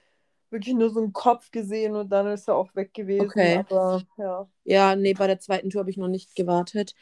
[0.51, 3.27] wirklich nur so einen Kopf gesehen und dann ist er auch weg gewesen.
[3.27, 3.65] Okay.
[3.69, 4.49] Aber ja.
[4.65, 6.95] Ja, nee, bei der zweiten Tour habe ich noch nicht gewartet.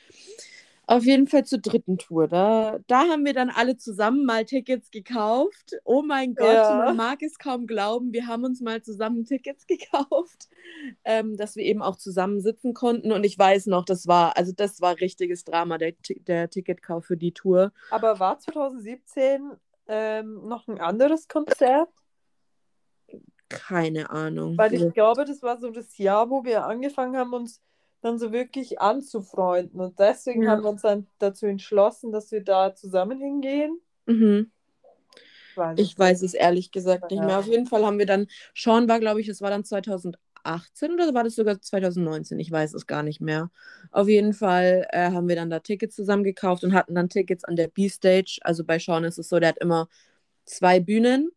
[0.87, 2.29] Auf jeden Fall zur dritten Tour.
[2.29, 5.75] Da, da haben wir dann alle zusammen mal Tickets gekauft.
[5.85, 6.83] Oh mein Gott, Ja.
[6.87, 8.15] man mag es kaum glauben.
[8.15, 10.49] Wir haben uns mal zusammen Tickets gekauft,
[11.05, 13.13] ähm, dass wir eben auch zusammen sitzen konnten.
[13.13, 15.93] Und ich weiß noch, das war, also das war richtiges Drama, der,
[16.27, 17.71] der Ticketkauf für die Tour.
[17.91, 19.43] Aber war 2017
[19.89, 21.91] ähm, noch ein anderes Konzert?
[23.49, 24.59] Keine Ahnung.
[24.59, 27.63] Weil ich glaube, das war so das Jahr, wo wir angefangen haben, uns
[28.01, 29.81] dann so wirklich anzufreunden.
[29.81, 30.51] Und deswegen Ja.
[30.51, 33.81] haben wir uns dann dazu entschlossen, dass wir da zusammen hingehen.
[34.07, 34.51] Mhm.
[35.57, 37.27] Weiß Ich weiß es ehrlich gesagt nicht Ja.
[37.27, 37.39] mehr.
[37.39, 41.13] Auf jeden Fall haben wir dann, Sean war, glaube ich, das war dann 2018 oder
[41.15, 42.39] war das sogar 2019?
[42.39, 43.51] Ich weiß es gar nicht mehr.
[43.91, 47.45] Auf jeden Fall äh, haben wir dann da Tickets zusammen gekauft und hatten dann Tickets
[47.45, 48.39] an der B-Stage.
[48.43, 49.89] Also bei Sean ist es so, der hat immer
[50.45, 51.31] zwei Bühnen.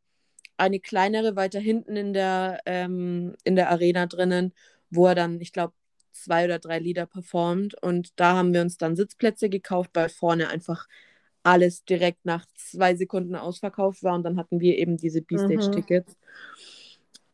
[0.62, 4.54] Eine kleinere weiter hinten in der, ähm, in der Arena drinnen,
[4.91, 5.74] wo er dann, ich glaube,
[6.12, 7.82] zwei oder drei Lieder performt.
[7.82, 10.88] Und da haben wir uns dann Sitzplätze gekauft, weil vorne einfach
[11.41, 16.15] alles direkt nach zwei Sekunden ausverkauft war und dann hatten wir eben diese B-Stage-Tickets.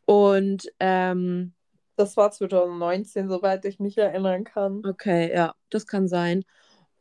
[0.06, 1.52] Und ähm,
[1.96, 4.82] Das war 2019, soweit ich mich erinnern kann.
[4.86, 6.44] okay, ja, das kann sein.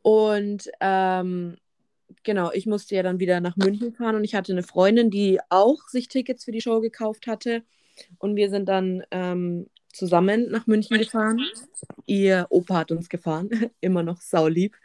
[0.02, 1.56] Und ähm,
[2.24, 5.40] genau, ich musste ja dann wieder nach München fahren und ich hatte eine Freundin, die
[5.50, 7.64] auch sich Tickets für die Show gekauft hatte.
[8.20, 11.40] Und wir sind dann ähm, zusammen nach München gefahren.
[12.06, 13.50] Ihr Opa hat uns gefahren,
[13.82, 14.76] immer noch saulieb.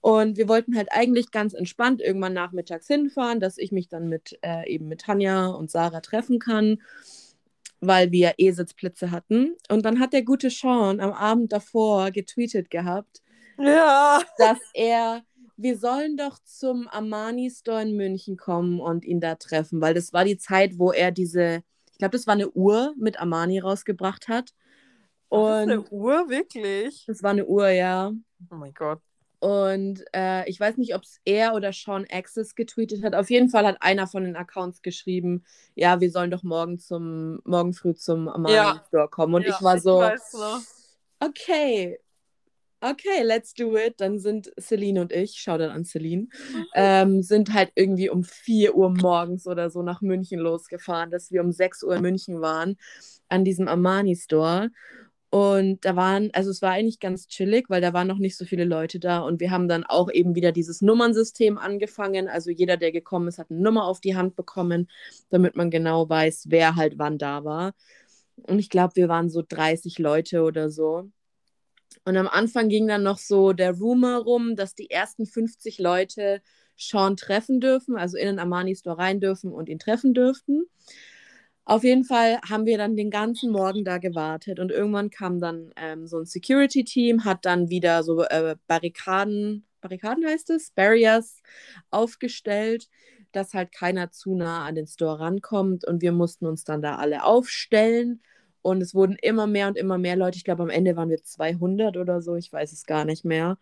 [0.00, 4.38] Und wir wollten halt eigentlich ganz entspannt irgendwann nachmittags hinfahren, dass ich mich dann mit
[4.42, 6.80] äh, eben mit Tanja und Sarah treffen kann,
[7.80, 9.54] weil wir eh Sitzplätze hatten.
[9.68, 13.20] Und dann hat der gute Sean am Abend davor getweetet gehabt,
[13.58, 14.22] Ja.
[14.38, 15.22] dass er,
[15.58, 20.12] wir sollen doch zum Armani Store in München kommen und ihn da treffen, weil das
[20.12, 24.28] war die Zeit, wo er diese, ich glaube, das war eine Uhr mit Armani rausgebracht
[24.28, 24.54] hat.
[25.28, 27.04] Und das ist eine Uhr, wirklich?
[27.06, 28.12] das war eine Uhr, ja.
[28.50, 29.00] Oh mein Gott.
[29.40, 33.14] Und äh, ich weiß nicht, ob es er oder Sean Access getweetet hat.
[33.14, 35.44] Auf jeden Fall hat einer von den Accounts geschrieben,
[35.74, 38.84] ja, wir sollen doch morgen zum morgen früh zum Armani Ja.
[38.88, 39.34] Store kommen.
[39.34, 40.60] Und Ja, ich war so, noch.
[41.20, 41.98] okay,
[42.80, 44.00] okay, let's do it.
[44.00, 46.28] Dann sind Celine und ich, schau dann an Celine,
[46.74, 51.42] ähm, sind halt irgendwie um 4 Uhr morgens oder so nach München losgefahren, dass wir
[51.42, 52.76] um 6 Uhr in München waren,
[53.28, 54.70] an diesem Armani Store.
[55.30, 58.46] Und da waren, also es war eigentlich ganz chillig, weil da waren noch nicht so
[58.46, 62.28] viele Leute da und wir haben dann auch eben wieder dieses Nummernsystem angefangen.
[62.28, 64.88] Also jeder, der gekommen ist, hat eine Nummer auf die Hand bekommen,
[65.28, 67.74] damit man genau weiß, wer halt wann da war.
[68.36, 71.10] Und ich glaube, wir waren so 30 Leute oder so.
[72.08, 76.40] Und am Anfang ging dann noch so der Rumor rum, dass die ersten 50 Leute
[76.74, 80.62] Sean treffen dürfen, also in den Armani Store rein dürfen und ihn treffen dürften.
[81.66, 85.70] Auf jeden Fall haben wir dann den ganzen Morgen da gewartet und irgendwann kam dann
[85.76, 91.42] ähm, so ein Security-Team, hat dann wieder so äh, Barrikaden, Barrikaden heißt es, Barriers
[91.90, 92.88] aufgestellt,
[93.32, 96.96] dass halt keiner zu nah an den Store rankommt und wir mussten uns dann da
[96.96, 98.22] alle aufstellen
[98.62, 100.36] und es wurden immer mehr und immer mehr Leute.
[100.36, 103.58] Ich glaube, am Ende waren wir 200 oder so, ich weiß es gar nicht mehr.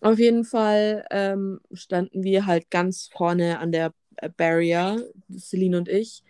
[0.00, 5.04] Auf jeden Fall ähm, standen wir halt ganz vorne an der äh, Barrier,
[5.36, 6.22] Celine und ich.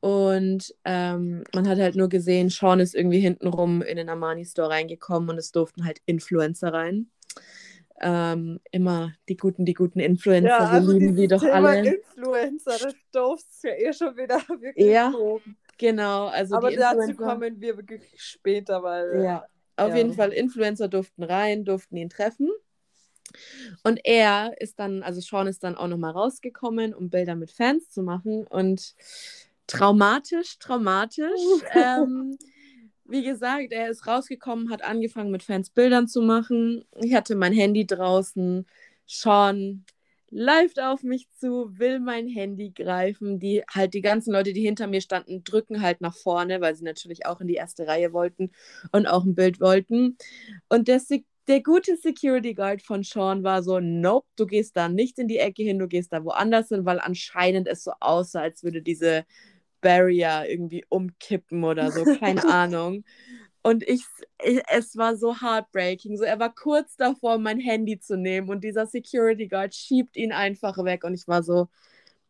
[0.00, 4.68] Und ähm, man hat halt nur gesehen, Sean ist irgendwie hintenrum in den Armani Store
[4.70, 7.10] reingekommen und es durften halt Influencer rein.
[8.00, 11.96] Ähm, immer die guten, die guten Influencer, Ja, wir also lieben die doch Thema alle.
[11.96, 15.56] Influencer, das durfst ja eh schon wieder wirklich Ja, loben.
[15.78, 19.96] Genau, also Aber dazu kommen wir wirklich später, weil Ja, auf Ja.
[19.96, 22.50] jeden Fall, Influencer durften rein, durften ihn treffen.
[23.82, 27.90] Und er ist dann, also Sean ist dann auch nochmal rausgekommen, um Bilder mit Fans
[27.90, 28.46] zu machen.
[28.46, 28.94] Und
[29.66, 31.40] traumatisch, traumatisch.
[31.74, 32.38] ähm,
[33.04, 36.84] wie gesagt, er ist rausgekommen, hat angefangen mit Fans Bildern zu machen.
[37.00, 38.66] Ich hatte mein Handy draußen.
[39.06, 39.84] Sean
[40.30, 43.38] läuft auf mich zu, will mein Handy greifen.
[43.38, 46.84] Die halt die ganzen Leute, die hinter mir standen, drücken halt nach vorne, weil sie
[46.84, 48.50] natürlich auch in die erste Reihe wollten
[48.92, 50.16] und auch ein Bild wollten.
[50.68, 51.00] Und der,
[51.48, 55.38] der gute Security Guard von Sean war so, nope, du gehst da nicht in die
[55.38, 59.24] Ecke hin, du gehst da woanders hin, weil anscheinend es so aussah, als würde diese
[59.80, 63.04] Barrier irgendwie umkippen oder so, keine Ahnung.
[63.66, 64.04] Und ich,
[64.44, 66.16] ich, es war so heartbreaking.
[66.16, 70.30] So, er war kurz davor, mein Handy zu nehmen und dieser Security Guard schiebt ihn
[70.30, 71.02] einfach weg.
[71.02, 71.66] Und ich war so,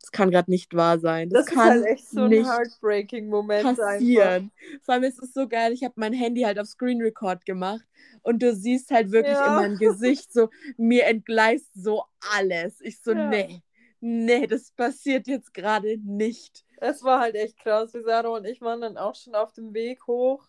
[0.00, 1.28] das kann gerade nicht wahr sein.
[1.28, 3.76] Das, Das, kann ist halt echt so ein nicht heartbreaking Moment einfach.
[3.76, 4.50] passieren.
[4.80, 7.84] Vor allem ist es so geil, ich habe mein Handy halt auf Screen Record gemacht
[8.22, 9.46] und du siehst halt wirklich Ja.
[9.46, 12.80] in meinem Gesicht so, mir entgleist so alles.
[12.80, 13.28] Ich so, Ja.
[13.28, 13.60] nee,
[14.00, 16.64] nee, das passiert jetzt gerade nicht.
[16.78, 17.92] Es war halt echt krass.
[17.92, 20.46] Wir Sarah und ich waren dann auch schon auf dem Weg hoch,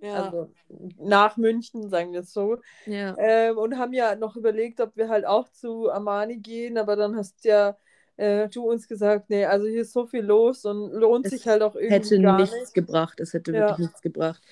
[0.00, 0.52] Ja, also
[0.98, 2.58] nach München, sagen wir es so.
[2.86, 3.18] ja.
[3.18, 7.16] Ähm, und haben ja noch überlegt, ob wir halt auch zu Armani gehen, aber dann
[7.16, 7.76] hast ja
[8.16, 11.46] äh, du uns gesagt, nee, also hier ist so viel los und lohnt Es sich
[11.48, 12.72] halt auch irgendwie hätte gar nichts nicht.
[12.72, 13.20] gebracht.
[13.20, 13.56] Es hätte Ja.
[13.56, 14.42] wirklich nichts gebracht.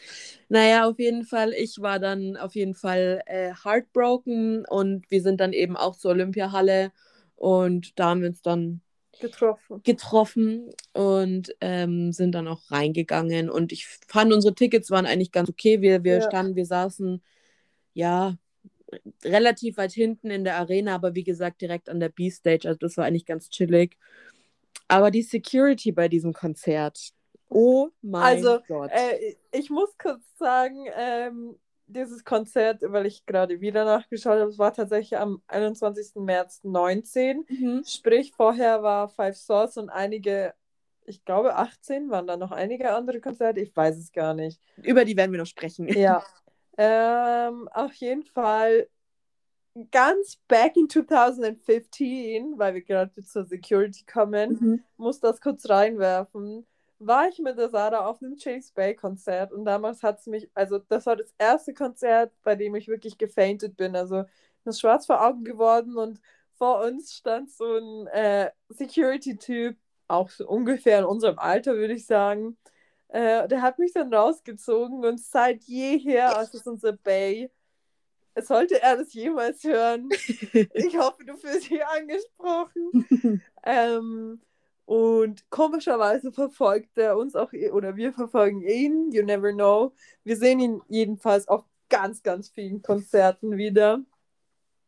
[0.49, 5.41] Naja, auf jeden Fall, ich war dann auf jeden Fall äh, heartbroken und wir sind
[5.41, 6.93] dann eben auch zur Olympiahalle
[7.37, 8.81] und da haben wir uns dann
[9.21, 9.83] Getroffen.
[9.83, 13.51] getroffen und ähm, sind dann auch reingegangen.
[13.51, 15.81] Und ich fand, unsere Tickets waren eigentlich ganz okay.
[15.81, 16.23] Wir, wir Ja.
[16.23, 17.23] standen, wir saßen
[17.95, 18.37] ja
[19.25, 22.69] relativ weit hinten in der Arena, aber wie gesagt, direkt an der B-Stage.
[22.69, 23.97] Also das war eigentlich ganz chillig.
[24.89, 27.13] Aber die Security bei diesem Konzert.
[27.49, 28.91] Oh mein Also, Gott.
[28.93, 34.59] Äh, ich muss kurz sagen, ähm, dieses Konzert, weil ich gerade wieder nachgeschaut habe, es
[34.59, 36.17] war tatsächlich am 21.
[36.17, 37.45] März 19.
[37.49, 37.85] mhm.
[37.87, 40.55] Sprich, vorher war Five Source und einige,
[41.05, 44.61] ich glaube 18, waren da noch einige andere Konzerte, ich weiß es gar nicht.
[44.83, 45.89] Über die werden wir noch sprechen.
[45.89, 46.25] Ja.
[46.79, 48.89] ähm, auf jeden Fall
[49.91, 54.85] ganz back in 2015, weil wir gerade zur Security kommen, Mhm.
[54.97, 56.67] muss das kurz reinwerfen,
[56.99, 60.51] war ich mit der Sarah auf einem James Bay Konzert und damals hat es mich,
[60.55, 63.95] also das war das erste Konzert, bei dem ich wirklich gefaintet bin.
[63.97, 66.21] Also mir ist schwarz vor Augen geworden und
[66.57, 69.77] vor uns stand so ein äh, Security-Typ,
[70.09, 72.57] auch so ungefähr in unserem Alter, würde ich sagen.
[73.09, 77.51] Äh, der hat mich dann rausgezogen und seit jeher, also es ist unser Bay,
[78.43, 80.09] sollte er das jemals hören,
[80.75, 83.43] ich hoffe, du fühlst dich angesprochen.
[83.69, 84.41] Ähm,
[84.87, 89.93] und komischerweise verfolgt er uns auch, oder wir verfolgen ihn, you never know.
[90.25, 94.01] Wir sehen ihn jedenfalls auf ganz, ganz vielen Konzerten wieder.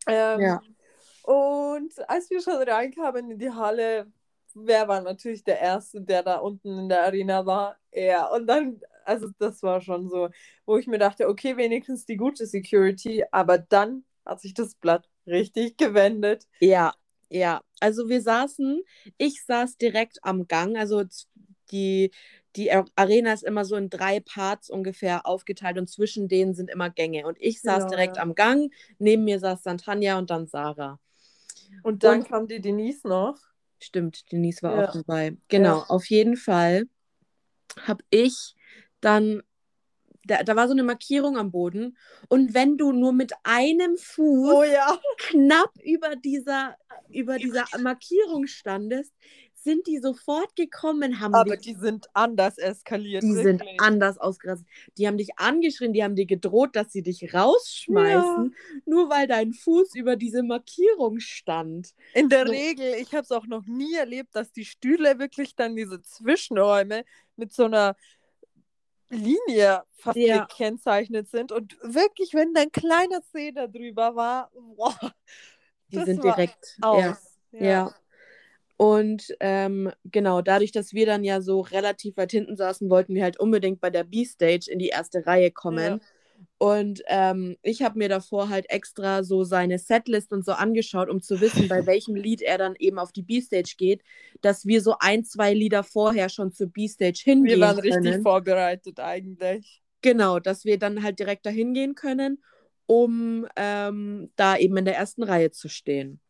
[0.06, 0.60] Ähm, Ja.
[1.24, 4.10] Und als wir schon reinkamen in die Halle,
[4.54, 7.76] wer war natürlich der Erste, der da unten in der Arena war?
[7.90, 8.30] Er.
[8.32, 10.30] Und dann, also das war schon so,
[10.64, 15.08] wo ich mir dachte, okay, wenigstens die gute Security, aber dann hat sich das Blatt
[15.26, 16.46] richtig gewendet.
[16.60, 16.94] Ja,
[17.30, 17.62] ja.
[17.80, 18.82] Also wir saßen,
[19.18, 21.04] ich saß direkt am Gang, also
[21.70, 22.10] die,
[22.56, 26.70] die Ar- Arena ist immer so in drei Parts ungefähr aufgeteilt und zwischen denen sind
[26.70, 27.26] immer Gänge.
[27.26, 28.22] Und ich saß Genau, direkt ja.
[28.22, 30.98] am Gang, neben mir saß dann Tanja und dann Sarah.
[31.82, 33.36] Und dann Und- kam die Denise noch.
[33.78, 34.88] Stimmt, Denise war Ja.
[34.88, 35.36] auch dabei.
[35.48, 35.84] Genau, Ja.
[35.88, 36.88] auf jeden Fall
[37.82, 38.56] habe ich
[39.00, 39.42] dann,
[40.24, 41.96] da, da war so eine Markierung am Boden
[42.28, 44.98] und wenn du nur mit einem Fuß Oh ja.
[45.18, 46.76] knapp über dieser,
[47.10, 49.12] über dieser Markierung standest,
[49.54, 53.22] sind die sofort gekommen, haben Aber dich, die sind anders eskaliert.
[53.24, 53.80] die sind wirklich.
[53.80, 54.66] anders ausgerastet.
[54.96, 58.54] Die haben dich angeschrien, die haben dir gedroht, dass sie dich rausschmeißen,
[58.86, 61.92] nur weil dein Fuß über diese Markierung stand.
[62.14, 62.52] In der So.
[62.52, 67.04] Regel, ich habe es auch noch nie erlebt, dass die Stühle wirklich dann diese Zwischenräume
[67.36, 67.96] mit so einer
[69.10, 70.44] Linie fast Ja.
[70.46, 71.50] gekennzeichnet sind.
[71.52, 74.96] Und wirklich, wenn da ein kleiner Zeh da drüber war, boah,
[75.90, 77.38] Die Das sind direkt aus.
[77.52, 77.60] Ja.
[77.60, 77.94] Ja.
[78.76, 83.24] Und ähm, genau, dadurch, dass wir dann ja so relativ weit hinten saßen, wollten wir
[83.24, 86.00] halt unbedingt bei der B-Stage in die erste Reihe kommen.
[86.58, 91.20] Und ähm, ich habe mir davor halt extra so seine Setlist und so angeschaut, um
[91.20, 94.02] zu wissen, bei welchem Lied er dann eben auf die B-Stage geht,
[94.42, 98.06] dass wir so ein, zwei Lieder vorher schon zur B-Stage hingehen Wir waren können.
[98.06, 99.82] richtig vorbereitet eigentlich.
[100.02, 102.42] Genau, dass wir dann halt direkt dahin gehen können,
[102.88, 106.20] um ähm, da eben in der ersten Reihe zu stehen.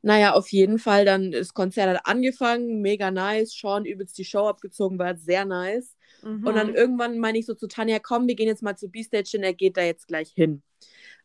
[0.00, 3.52] Naja, auf jeden Fall, dann das Konzert hat angefangen, mega nice.
[3.52, 5.96] Sean übelst die Show abgezogen, war sehr nice.
[6.22, 6.54] Und Mhm.
[6.54, 9.42] dann irgendwann meine ich so zu Tanja, komm, wir gehen jetzt mal zur B-Stage hin,
[9.42, 10.62] er geht da jetzt gleich hin.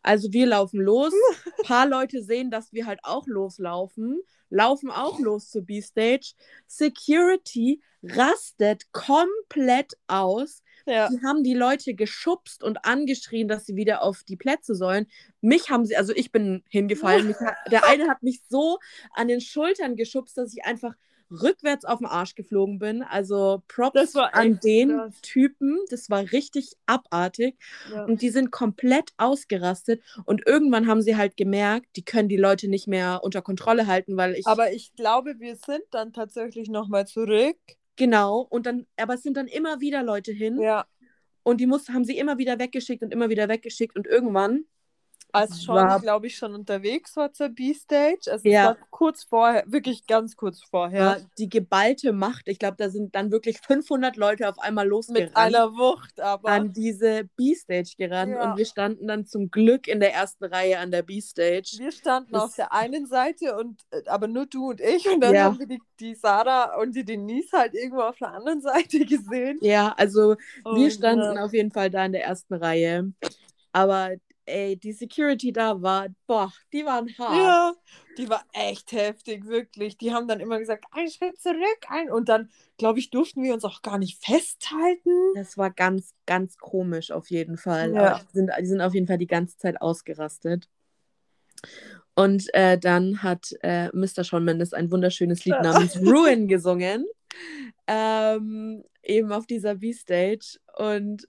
[0.02, 5.20] Also wir laufen los, ein paar Leute sehen, dass wir halt auch loslaufen, laufen auch
[5.20, 6.34] los zur B-Stage.
[6.68, 10.62] Security rastet komplett aus.
[10.86, 11.10] Ja.
[11.10, 15.08] Die haben die Leute geschubst und angeschrien, dass sie wieder auf die Plätze sollen.
[15.42, 17.36] Mich haben sie, also ich bin hingefallen.
[17.40, 18.80] Hat, der eine hat mich so
[19.14, 20.96] an den Schultern geschubst, dass ich einfach
[21.32, 23.02] rückwärts auf den Arsch geflogen bin.
[23.02, 25.22] Also Props Das war an den krass.
[25.22, 25.80] Typen.
[25.90, 27.56] Das war richtig abartig.
[27.92, 28.06] Ja.
[28.06, 30.02] Und die sind komplett ausgerastet.
[30.26, 34.18] Und irgendwann haben sie halt gemerkt, die können die Leute nicht mehr unter Kontrolle halten,
[34.18, 34.46] weil ich.
[34.46, 37.58] Aber ich glaube, wir sind dann tatsächlich nochmal zurück
[37.96, 40.86] Genau, und dann, aber es sind dann immer wieder Leute hin Ja.
[41.44, 44.66] und die muss, haben sie immer wieder weggeschickt und immer wieder weggeschickt und irgendwann,
[45.36, 48.32] Als Sean, glaube ich, schon unterwegs war zur B-Stage.
[48.32, 48.76] Also Ja.
[48.90, 51.06] kurz vorher, wirklich ganz kurz vorher.
[51.06, 55.26] war die geballte Macht, ich glaube, da sind dann wirklich 500 Leute auf einmal losgerannt.
[55.30, 56.50] Mit einer Wucht, aber.
[56.50, 58.52] an diese B-Stage gerannt Ja.
[58.52, 61.76] und wir standen dann zum Glück in der ersten Reihe an der B-Stage.
[61.78, 65.22] Wir standen Das- auf der einen Seite und äh, aber nur du und ich und
[65.22, 65.44] dann Ja.
[65.46, 69.58] haben wir die, die Sarah und die Denise halt irgendwo auf der anderen Seite gesehen.
[69.62, 73.12] Ja, also wir Und, standen äh, auf jeden Fall da in der ersten Reihe.
[73.72, 74.12] Aber
[74.46, 77.38] ey, die Security da war, boah, die waren hart.
[77.38, 77.74] Ja,
[78.18, 79.98] die war echt heftig, wirklich.
[79.98, 83.54] Die haben dann immer gesagt, ein Schritt zurück, ein und dann, glaube ich, durften wir
[83.54, 85.34] uns auch gar nicht festhalten.
[85.36, 87.94] Das war ganz, ganz komisch auf jeden Fall.
[87.94, 88.20] Ja.
[88.20, 90.70] Die sind, die sind auf jeden Fall die ganze Zeit ausgerastet.
[92.16, 94.24] Und äh, dann hat äh, Mr.
[94.24, 97.06] Shawn Mendes ein wunderschönes Lied namens Ruin gesungen.
[97.88, 100.58] Ähm, eben auf dieser B-Stage.
[100.78, 101.28] Und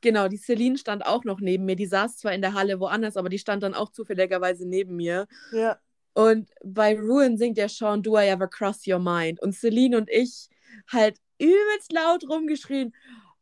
[0.00, 1.76] genau, die Celine stand auch noch neben mir.
[1.76, 5.26] Die saß zwar in der Halle woanders, aber die stand dann auch zufälligerweise neben mir.
[5.52, 5.78] Ja.
[6.12, 9.40] Und bei Ruin singt der Sean Do I Ever Cross Your Mind?
[9.40, 10.48] Und Celine und ich
[10.88, 12.94] halt übelst laut rumgeschrien,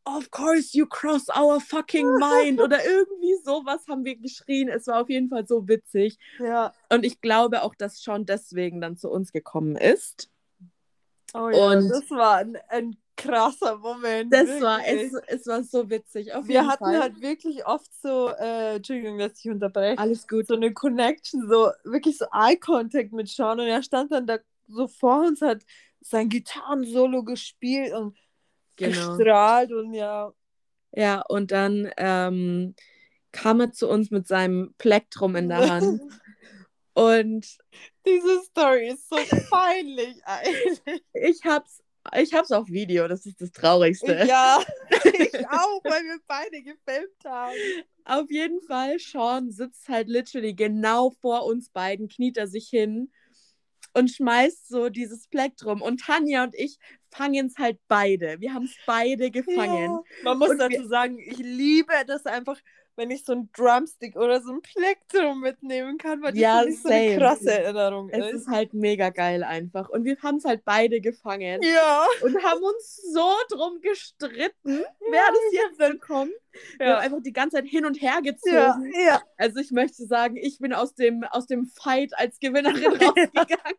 [0.05, 4.67] Of course you cross our fucking mind oder irgendwie sowas haben wir geschrien.
[4.69, 6.17] Es war auf jeden Fall so witzig.
[6.39, 6.73] Ja.
[6.91, 10.29] Und ich glaube auch, dass Sean deswegen dann zu uns gekommen ist.
[11.33, 14.33] Oh ja, Und- das war ein, ein krasser Moment.
[14.33, 16.27] Das war, es, es war so witzig.
[16.43, 16.99] Wir hatten Fall.
[17.01, 20.47] halt wirklich oft so, äh, Entschuldigung, dass ich unterbreche, alles gut.
[20.47, 24.37] so eine Connection, so wirklich so Eye Contact mit Sean und er stand dann da
[24.67, 25.63] so vor uns, hat
[26.01, 28.15] sein Gitarrensolo gespielt und
[28.77, 29.17] Genau.
[29.17, 30.31] gestrahlt und ja.
[30.93, 32.75] Ja, und dann ähm,
[33.33, 36.01] kam er zu uns mit seinem Plektrum in der Hand.
[36.93, 37.45] Und
[38.05, 39.15] Diese Story ist so
[39.49, 41.01] peinlich eigentlich.
[41.13, 41.81] ich hab's,
[42.17, 44.25] ich hab's auf Video, das ist das Traurigste.
[44.27, 44.59] Ja,
[45.03, 47.55] ich auch, weil wir beide gefilmt haben.
[48.05, 53.11] Auf jeden Fall, Sean sitzt halt literally genau vor uns beiden, kniet er sich hin
[53.93, 55.81] und schmeißt so dieses Plektrum.
[55.81, 56.77] Und Tanja und ich
[57.11, 58.39] fangen es halt beide.
[58.39, 59.91] Wir haben es beide gefangen.
[59.91, 60.03] Ja.
[60.23, 62.59] Man muss Und dazu sagen, ich liebe das einfach,
[62.99, 66.81] wenn ich so ein Drumstick oder so ein Plektrum mitnehmen kann, weil das Ja, mich
[66.81, 68.33] so eine krasse Erinnerung Es ist.
[68.41, 69.87] ist halt mega geil einfach.
[69.89, 72.05] Und wir haben es halt beide gefangen Ja.
[72.21, 76.31] und haben uns so drum gestritten, wer das jetzt bekommt.
[76.77, 76.97] Wir haben Ja.
[76.99, 78.91] einfach die ganze Zeit hin und her gezogen.
[78.93, 79.21] Ja, ja.
[79.37, 83.77] Also ich möchte sagen, ich bin aus dem, aus dem Fight als Gewinnerin rausgegangen.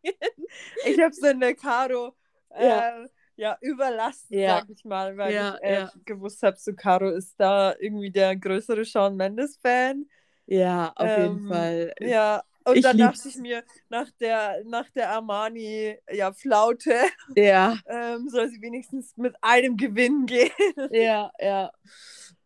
[0.86, 2.14] Ich habe es in der Caro
[2.50, 3.06] äh,
[3.40, 3.58] Ja.
[3.60, 4.58] überlassen, Ja.
[4.58, 5.92] sag ich mal, weil Ja, ich äh, ja.
[6.04, 10.06] gewusst habe, so Caro ist da irgendwie der größere Shawn Mendes-Fan.
[10.46, 11.94] Ja, auf jeden Ähm, Fall.
[12.00, 12.42] Ja.
[12.64, 13.20] Und Ich dann lieb's.
[13.20, 16.94] dachte ich mir, nach der, nach der Armani, ja, Flaute,
[17.36, 20.50] Ja, ähm, soll sie wenigstens mit einem Gewinn gehen.
[20.90, 21.70] ja, ja.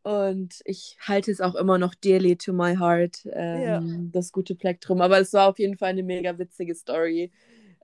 [0.02, 5.00] Und ich halte es auch immer noch dearly to my heart, ähm, das gute Plektrum.
[5.00, 7.32] Aber es war auf jeden Fall eine mega witzige Story,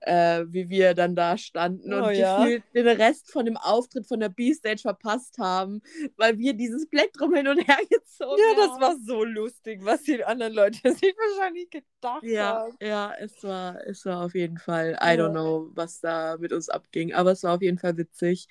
[0.01, 2.37] äh, wie wir dann da standen und Oh ja.
[2.37, 5.81] gefühlt den Rest von dem Auftritt von der B-Stage verpasst haben,
[6.17, 8.81] weil wir dieses Plektrum hin und her gezogen Ja, das haben.
[8.81, 12.77] war so lustig, was die anderen Leute sich wahrscheinlich gedacht Ja, haben.
[12.81, 15.15] ja, es war, es war auf jeden Fall, I Ja.
[15.17, 18.47] don't know, was da mit uns abging, aber es war auf jeden Fall witzig.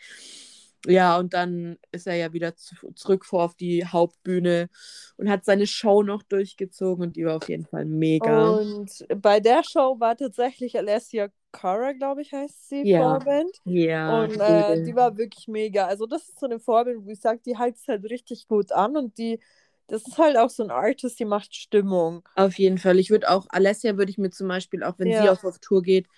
[0.87, 4.69] Ja, und dann ist er ja wieder zu, zurück vor auf die Hauptbühne
[5.16, 8.59] und hat seine Show noch durchgezogen und die war auf jeden Fall mega.
[8.59, 12.97] Und bei der Show war tatsächlich Alessia Cara, glaube ich, heißt sie, Ja.
[12.97, 13.51] Vorband.
[13.64, 15.87] ja, Und äh, die war wirklich mega.
[15.87, 18.73] Also das ist so eine Vorband, wo ich sage, die hält es halt richtig gut
[18.73, 19.40] an und die,
[19.87, 22.29] das ist halt auch so ein Artist, die macht Stimmung.
[22.35, 22.99] auf jeden Fall.
[22.99, 25.31] Ich würde auch, Alessia würde ich mir zum Beispiel, auch wenn sie Ja.
[25.31, 26.09] auf, auf Tour geht,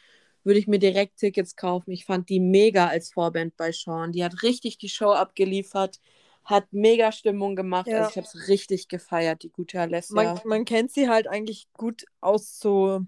[0.45, 1.91] würde ich mir direkt Tickets kaufen.
[1.93, 4.13] Ich fand die mega als Vorband bei Sean.
[4.13, 6.01] Die hat richtig die Show abgeliefert,
[6.45, 7.87] hat mega Stimmung gemacht.
[7.87, 7.99] Ja.
[7.99, 10.15] Also ich habe es richtig gefeiert, die gute Alessia.
[10.15, 13.01] Man, man kennt sie halt eigentlich gut aus so,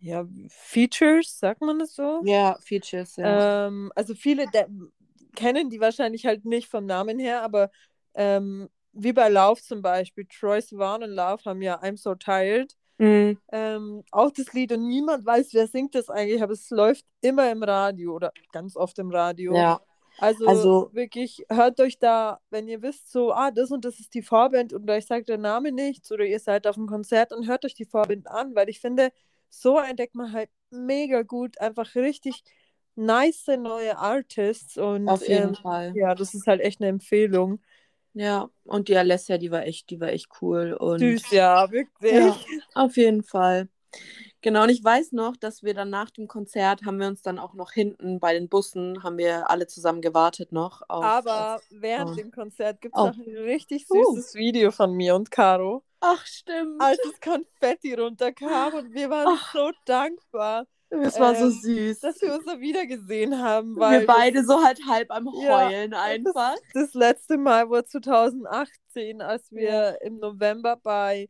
[0.00, 2.22] ja, Features, sagt man das so?
[2.24, 3.66] Ja, Features, ja.
[3.66, 4.46] Ähm, also viele
[5.34, 7.70] kennen die wahrscheinlich halt nicht vom Namen her, aber
[8.14, 12.76] ähm, wie bei Lauf zum Beispiel, Troy Sivan und Love haben ja I'm So Tired.
[13.00, 13.38] Mhm.
[13.50, 17.50] Ähm, auch das Lied und niemand weiß, wer singt das eigentlich, aber es läuft immer
[17.50, 19.54] im Radio oder ganz oft im Radio.
[19.54, 19.80] Ja,
[20.18, 24.12] Also, Also- wirklich, hört euch da, wenn ihr wisst, so, ah, das und das ist
[24.12, 27.48] die Vorband und euch sagt der Name nichts oder ihr seid auf einem Konzert und
[27.48, 29.12] hört euch die Vorband an, weil ich finde,
[29.48, 32.44] so entdeckt man halt mega gut einfach richtig
[32.96, 35.92] nice neue Artists und auf jeden ähm, Fall.
[35.96, 37.60] ja, das ist halt echt eine Empfehlung.
[38.20, 40.74] Ja, und die Alessia, die war echt, die war echt cool.
[40.74, 42.12] Und Süß, ja, wirklich.
[42.12, 42.36] Ja,
[42.74, 43.70] auf jeden Fall.
[44.42, 47.38] Genau, und ich weiß noch, dass wir dann nach dem Konzert haben wir uns dann
[47.38, 50.82] auch noch hinten bei den Bussen, haben wir alle zusammen gewartet noch.
[50.90, 52.14] Auf, Aber auf, während oh.
[52.14, 53.06] dem Konzert gibt es Oh.
[53.06, 54.14] noch ein richtig Uh.
[54.14, 56.78] süßes Video von mir und Caro, Ach, stimmt.
[56.78, 59.52] als das Konfetti runterkam und wir waren Ach.
[59.54, 62.00] so dankbar, Es war so ähm, süß.
[62.00, 65.68] dass wir uns da wieder gesehen haben, weil wir beide so halt halb am Ja,
[65.68, 66.54] Heulen einfach.
[66.74, 71.28] das, das letzte Mal war 2018, als wir im November bei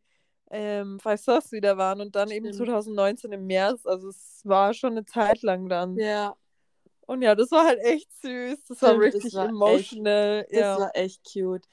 [0.49, 2.69] ähm, Five Sauce wieder waren und dann eben Stimmt.
[2.69, 3.85] 2019 im März.
[3.85, 5.95] Also es war schon eine Zeit lang dann.
[5.95, 6.35] Ja,
[7.05, 8.63] Und ja, das war halt echt süß.
[8.67, 10.47] Das war Stimmt, das richtig war echt- emotional.
[10.49, 10.79] das ja.
[10.79, 11.65] war echt cute.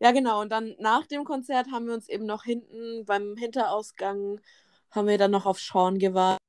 [0.00, 0.40] Ja, genau.
[0.40, 4.40] Und dann nach dem Konzert haben wir uns eben noch hinten beim Hinterausgang,
[4.90, 6.41] haben wir dann noch auf Sean gewartet.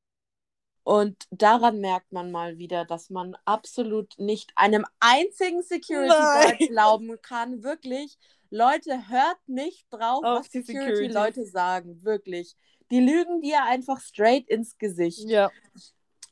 [0.84, 7.22] Und daran merkt man mal wieder, dass man absolut nicht einem einzigen Security Guard glauben
[7.22, 7.64] kann.
[7.64, 8.18] Wirklich,
[8.50, 12.04] Leute, hört nicht drauf, Auf was die Security-Leute sagen.
[12.04, 12.56] Wirklich.
[12.92, 15.30] Die lügen dir einfach straight ins Gesicht.
[15.30, 15.50] ja.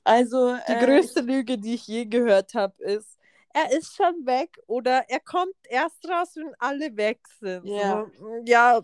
[0.03, 3.19] Also, Die äh, größte Lüge, die ich je gehört habe, ist,
[3.53, 7.65] er ist schon weg oder er kommt erst raus, wenn alle weg sind.
[7.65, 8.09] Ja.
[8.17, 8.81] So, ja,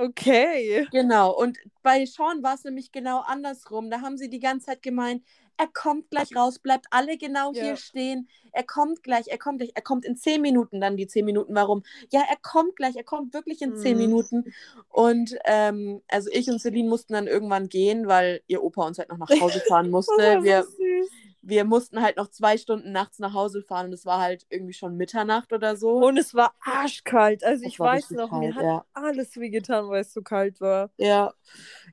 [0.00, 0.86] okay.
[0.90, 3.90] Genau, und bei Sean war es nämlich genau andersrum.
[3.90, 5.22] Da haben sie die ganze Zeit gemeint,
[5.56, 7.62] er kommt gleich raus, bleibt alle genau Ja.
[7.62, 8.28] hier stehen.
[8.52, 11.54] Er kommt gleich, er kommt gleich, er kommt in zehn Minuten, dann die zehn Minuten.
[11.54, 11.82] Warum?
[12.10, 14.04] Ja, er kommt gleich, er kommt wirklich in zehn Mhm.
[14.04, 14.52] Minuten.
[14.88, 19.10] Und ähm, also ich und Celine mussten dann irgendwann gehen, weil ihr Opa uns halt
[19.10, 20.42] noch nach Hause fahren musste.
[20.42, 21.10] Wir, süß.
[21.42, 24.74] Wir mussten halt noch zwei Stunden nachts nach Hause fahren und es war halt irgendwie
[24.74, 26.04] schon Mitternacht oder so.
[26.06, 27.42] Und es war arschkalt.
[27.44, 28.84] Also Es ich weiß noch, kalt, mir hat ja.
[28.92, 30.90] alles wehgetan, weil es so kalt war.
[30.98, 31.32] Ja,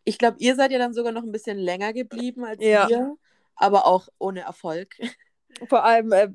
[0.04, 2.89] ich glaube, ihr seid ja dann sogar noch ein bisschen länger geblieben als Ja.
[2.89, 3.16] wir,
[3.56, 4.95] aber auch ohne Erfolg.
[5.70, 6.30] Vor allem, äh,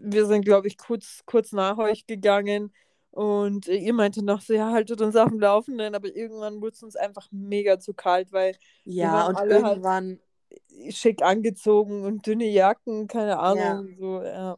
[0.00, 2.72] wir sind, glaube ich, kurz, kurz nach euch gegangen.
[3.10, 5.94] Und äh, ihr meinte noch so, ja, haltet uns auf dem Laufenden.
[5.94, 10.18] Aber irgendwann wurde es uns einfach mega zu kalt, weil Ja, und halt- irgendwann,
[10.90, 13.94] schick angezogen und dünne Jacken, keine Ahnung.
[13.98, 14.56] So, ja.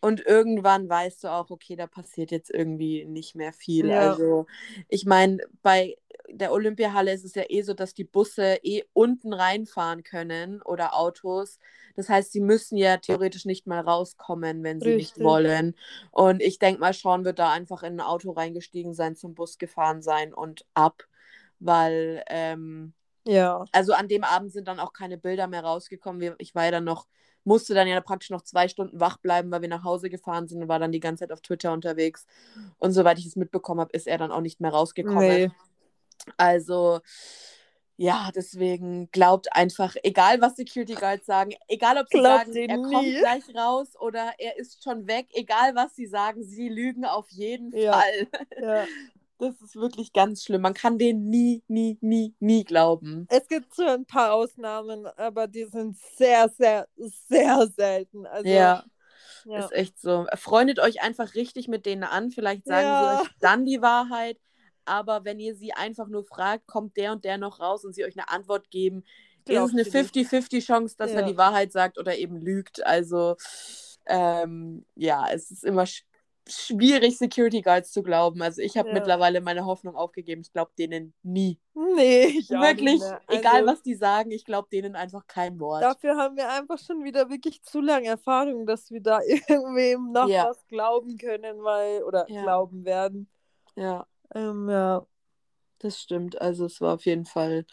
[0.00, 3.88] und irgendwann weißt du auch, okay, da passiert jetzt irgendwie nicht mehr viel.
[3.88, 4.10] Ja.
[4.10, 4.46] Also,
[4.88, 5.96] ich meine, bei
[6.28, 10.94] der Olympiahalle ist es ja eh so, dass die Busse eh unten reinfahren können oder
[10.96, 11.58] Autos.
[11.96, 15.24] Das heißt, sie müssen ja theoretisch nicht mal rauskommen, wenn sie nicht Richtig.
[15.24, 15.76] wollen.
[16.10, 19.58] Und ich denke mal, Sean wird da einfach in ein Auto reingestiegen sein, zum Bus
[19.58, 21.04] gefahren sein und ab,
[21.60, 22.94] weil ähm,
[23.26, 23.64] Ja.
[23.72, 26.20] also an dem Abend sind dann auch keine Bilder mehr rausgekommen.
[26.20, 27.06] Wir, ich war ja dann noch,
[27.44, 30.62] musste dann ja praktisch noch zwei Stunden wach bleiben, weil wir nach Hause gefahren sind
[30.62, 32.26] und war dann die ganze Zeit auf Twitter unterwegs.
[32.78, 35.18] Und soweit ich es mitbekommen habe, ist er dann auch nicht mehr rausgekommen.
[35.20, 35.50] Nee.
[36.36, 37.00] Also
[37.96, 42.76] ja, deswegen glaubt einfach, egal was Security Guards sagen, egal ob sie Glaubt sagen, er
[42.78, 43.18] kommt nie.
[43.18, 47.72] gleich raus oder er ist schon weg, egal was sie sagen, sie lügen auf jeden
[47.76, 47.92] Ja.
[47.92, 48.26] Fall.
[48.60, 48.84] Ja.
[49.38, 50.62] Das ist wirklich ganz schlimm.
[50.62, 53.26] Man kann denen nie, nie, nie, nie glauben.
[53.30, 58.26] Es gibt so ein paar Ausnahmen, aber die sind sehr, sehr, sehr selten.
[58.26, 58.84] Also, ja.
[59.44, 59.58] ja.
[59.58, 60.26] Ist echt so.
[60.36, 62.30] Freundet euch einfach richtig mit denen an.
[62.30, 63.16] Vielleicht sagen Ja.
[63.18, 64.38] sie euch dann die Wahrheit.
[64.86, 68.04] Aber wenn ihr sie einfach nur fragt, kommt der und der noch raus und sie
[68.04, 69.04] euch eine Antwort geben,
[69.46, 70.14] Glaubt ist es eine nicht.
[70.14, 71.26] 50-50 Chance, dass er Ja.
[71.26, 72.84] die Wahrheit sagt oder eben lügt.
[72.86, 73.36] Also
[74.06, 76.04] ähm, ja, es ist immer sch
[76.48, 78.42] schwierig, Security Guards zu glauben.
[78.42, 78.94] Also ich habe Ja.
[78.94, 80.42] mittlerweile meine Hoffnung aufgegeben.
[80.42, 81.58] Ich glaube denen nie.
[81.74, 83.20] Nee, ich Wirklich, mehr.
[83.28, 85.82] egal Also, was die sagen, ich glaube denen einfach kein Wort.
[85.82, 90.28] Dafür haben wir einfach schon wieder wirklich zu lange Erfahrung, dass wir da irgendwem noch
[90.28, 90.48] Ja.
[90.50, 92.42] was glauben können, weil, oder Ja.
[92.42, 93.28] glauben werden.
[93.76, 94.06] Ja.
[94.34, 95.06] Ähm, ja.
[95.78, 96.40] Das stimmt.
[96.40, 97.66] Also es war auf jeden Fall,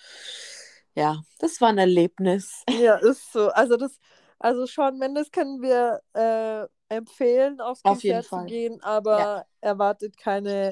[0.95, 2.63] ja, das war ein Erlebnis.
[2.69, 3.49] ja, ist so.
[3.49, 3.99] Also das,
[4.39, 10.71] also Shawn Mendes können wir äh, empfehlen, aufs Auf Konzert zu gehen, aber erwartet keine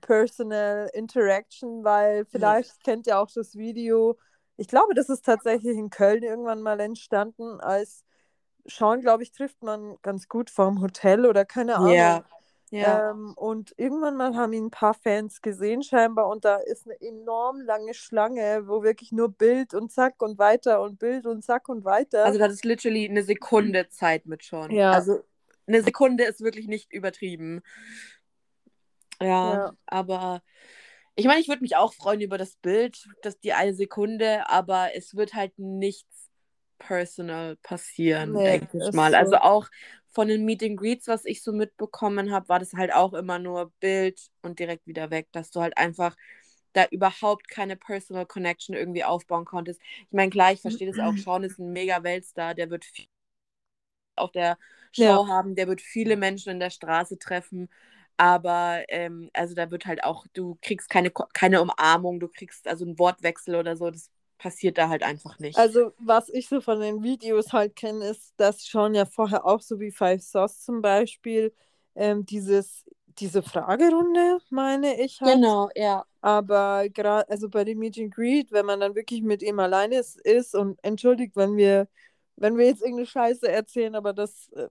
[0.00, 4.18] Personal Interaction, weil vielleicht kennt ihr auch das Video.
[4.56, 8.04] Ich glaube, das ist tatsächlich in Köln irgendwann mal entstanden, als
[8.64, 11.94] Sean, glaube ich, trifft man ganz gut vorm Hotel oder keine Ahnung.
[11.94, 12.24] Ja.
[12.70, 13.12] Ja.
[13.12, 17.00] Ähm, und irgendwann mal haben ihn ein paar Fans gesehen, scheinbar, und da ist eine
[17.00, 21.70] enorm lange Schlange, wo wirklich nur Bild und zack und weiter und Bild und zack
[21.70, 22.26] und weiter.
[22.26, 24.70] Also das ist literally eine Sekunde Zeit mit schon.
[24.70, 24.92] Ja.
[24.92, 25.20] Also
[25.68, 27.62] eine Sekunde ist wirklich nicht übertrieben.
[29.20, 29.72] Ja, Ja.
[29.86, 30.42] aber
[31.16, 34.94] ich meine, ich würde mich auch freuen über das Bild, dass die eine Sekunde, aber
[34.94, 36.30] es wird halt nichts
[36.78, 39.12] personal passieren, Nee, denke ich mal.
[39.12, 39.18] so.
[39.18, 39.68] Also auch
[40.10, 43.38] von den Meet and Greets, was ich so mitbekommen habe, war das halt auch immer
[43.38, 46.16] nur Bild und direkt wieder weg, dass du halt einfach
[46.72, 49.80] da überhaupt keine Personal Connection irgendwie aufbauen konntest.
[49.82, 51.16] Ich meine, klar, ich verstehe das auch.
[51.16, 53.06] Sean ist ein mega Weltstar, der wird viel
[54.16, 54.58] auf der
[54.92, 55.26] Show Ja.
[55.28, 57.68] haben, der wird viele Menschen in der Straße treffen.
[58.16, 62.84] Aber ähm, also da wird halt auch, du kriegst keine, keine Umarmung, du kriegst also
[62.84, 63.90] einen Wortwechsel oder so.
[63.90, 65.56] Das passiert da halt einfach nicht.
[65.56, 69.60] Also, was ich so von den Videos halt kenne, ist, dass schon ja vorher auch
[69.60, 71.52] so wie Five Sauce zum Beispiel
[71.94, 72.84] ähm, dieses,
[73.18, 75.20] diese Fragerunde, meine ich.
[75.20, 75.34] Halt.
[75.34, 76.04] Genau, ja.
[76.20, 79.96] Aber gerade, also bei dem Meet and Greet, wenn man dann wirklich mit ihm alleine
[79.98, 81.88] ist, ist und entschuldigt, wenn wir,
[82.40, 84.68] wenn wir jetzt irgendeine Scheiße erzählen, aber das, äh,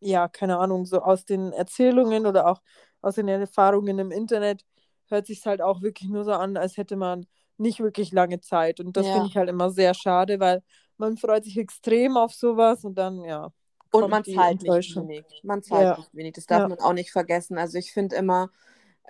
[0.00, 2.60] ja, keine Ahnung, so aus den Erzählungen oder auch
[3.02, 4.64] aus den Erfahrungen im Internet
[5.08, 7.26] hört sich halt auch wirklich nur so an, als hätte man
[7.56, 8.80] nicht wirklich lange Zeit.
[8.80, 9.12] Und das Ja.
[9.14, 10.62] finde ich halt immer sehr schade, weil
[10.96, 13.50] man freut sich extrem auf sowas und dann, ja.
[13.90, 15.24] Und man zahlt nicht wenig.
[15.42, 15.96] Man zahlt Ja.
[15.96, 16.32] nicht wenig.
[16.34, 16.68] Das darf Ja.
[16.68, 17.58] man auch nicht vergessen.
[17.58, 18.50] Also ich finde immer,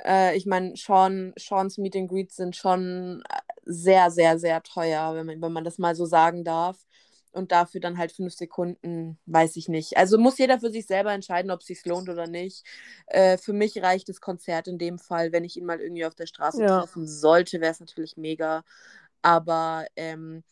[0.04, 5.14] äh, ich meine, Sean, Seans Meet and Greets sind schon äh, sehr, sehr, sehr teuer,
[5.14, 6.78] wenn man, wenn man das mal so sagen darf.
[7.32, 9.96] Und dafür dann halt fünf Sekunden, weiß ich nicht.
[9.96, 12.64] Also muss jeder für sich selber entscheiden, ob es sich lohnt oder nicht.
[13.06, 16.14] Äh, für mich reicht das Konzert in dem Fall, wenn ich ihn mal irgendwie auf
[16.14, 16.80] der Straße Ja.
[16.80, 18.64] treffen sollte, wäre es natürlich mega.
[19.22, 20.42] Aber ähm,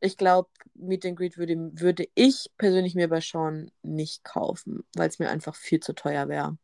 [0.00, 5.08] ich glaube, Meet and Greet würde, würde ich persönlich mir bei Sean nicht kaufen, weil
[5.08, 6.56] es mir einfach viel zu teuer wäre.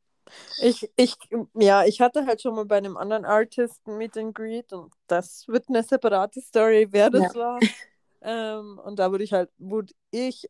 [0.63, 1.17] Ich, ich,
[1.55, 5.49] ja, ich hatte halt schon mal bei einem anderen Artisten Meet and Greet und das
[5.49, 7.61] wird eine separate Story, wer das war.
[8.23, 10.49] Ähm, und da wurde ich halt, wurde ich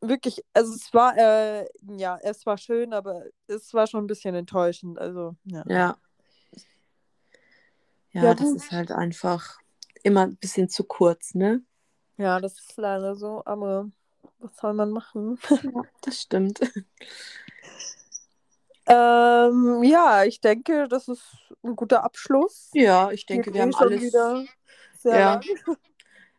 [0.00, 4.34] wirklich, also es war, äh, ja, es war schön, aber es war schon ein bisschen
[4.34, 4.98] enttäuschend.
[4.98, 5.64] Also, ja.
[5.68, 5.96] Ja.
[8.12, 9.58] Ja, Ja, das ist halt einfach
[10.02, 11.62] immer ein bisschen zu kurz, ne?
[12.16, 13.90] Ja, das ist leider so, aber
[14.38, 15.38] was soll man machen?
[15.62, 16.60] Ja, das stimmt.
[18.86, 21.24] Ähm, ja, ich denke, das ist
[21.62, 22.70] ein guter Abschluss.
[22.74, 24.02] Ja, ich denke, wir eh haben schon alles.
[24.02, 24.44] wieder
[24.98, 25.34] sehr Ja.
[25.36, 25.44] lang.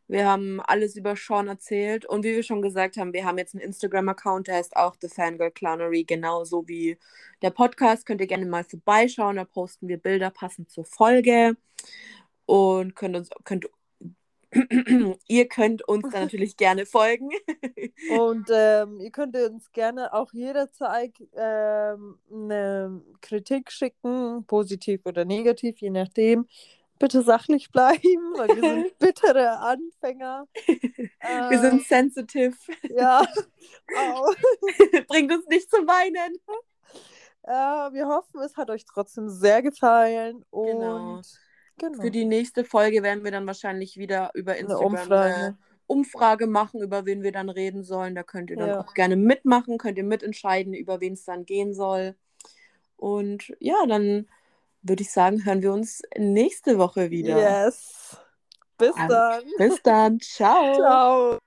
[0.07, 3.55] Wir haben alles über Sean erzählt und wie wir schon gesagt haben, wir haben jetzt
[3.55, 6.97] einen Instagram-Account, der heißt auch The Fangirl Clownery, genauso wie
[7.41, 8.05] der Podcast.
[8.05, 11.57] Könnt ihr gerne mal vorbeischauen, da posten wir Bilder passend zur Folge
[12.45, 13.67] und könnt uns, könnt,
[15.27, 17.31] ihr könnt uns dann natürlich gerne folgen.
[18.15, 25.79] Und ähm, ihr könnt uns gerne auch jederzeit ähm, eine Kritik schicken, positiv oder negativ,
[25.79, 26.47] je nachdem.
[26.97, 30.47] Bitte sachlich bleiben, weil wir sind bittere Anfänger.
[31.49, 32.55] Wir sind sensitive.
[32.89, 33.25] Ja.
[35.07, 36.35] Bringt uns nicht zum Weinen.
[37.43, 40.43] Äh, wir hoffen, es hat euch trotzdem sehr gefallen.
[40.51, 41.21] Und Genau.
[41.77, 42.01] genau.
[42.01, 45.35] Für die nächste Folge werden wir dann wahrscheinlich wieder über eine Instagram Umfrage.
[45.35, 48.15] eine Umfrage machen, über wen wir dann reden sollen.
[48.15, 48.79] Da könnt ihr dann Ja.
[48.81, 52.15] auch gerne mitmachen, könnt ihr mitentscheiden, über wen es dann gehen soll.
[52.97, 54.27] Und ja, dann
[54.87, 57.37] würde ich sagen, hören wir uns nächste Woche wieder.
[57.37, 58.17] Yes.
[58.77, 59.43] Bis dann.
[59.57, 60.19] Bis dann.
[60.19, 60.75] Ciao.
[60.75, 61.39] Ciao.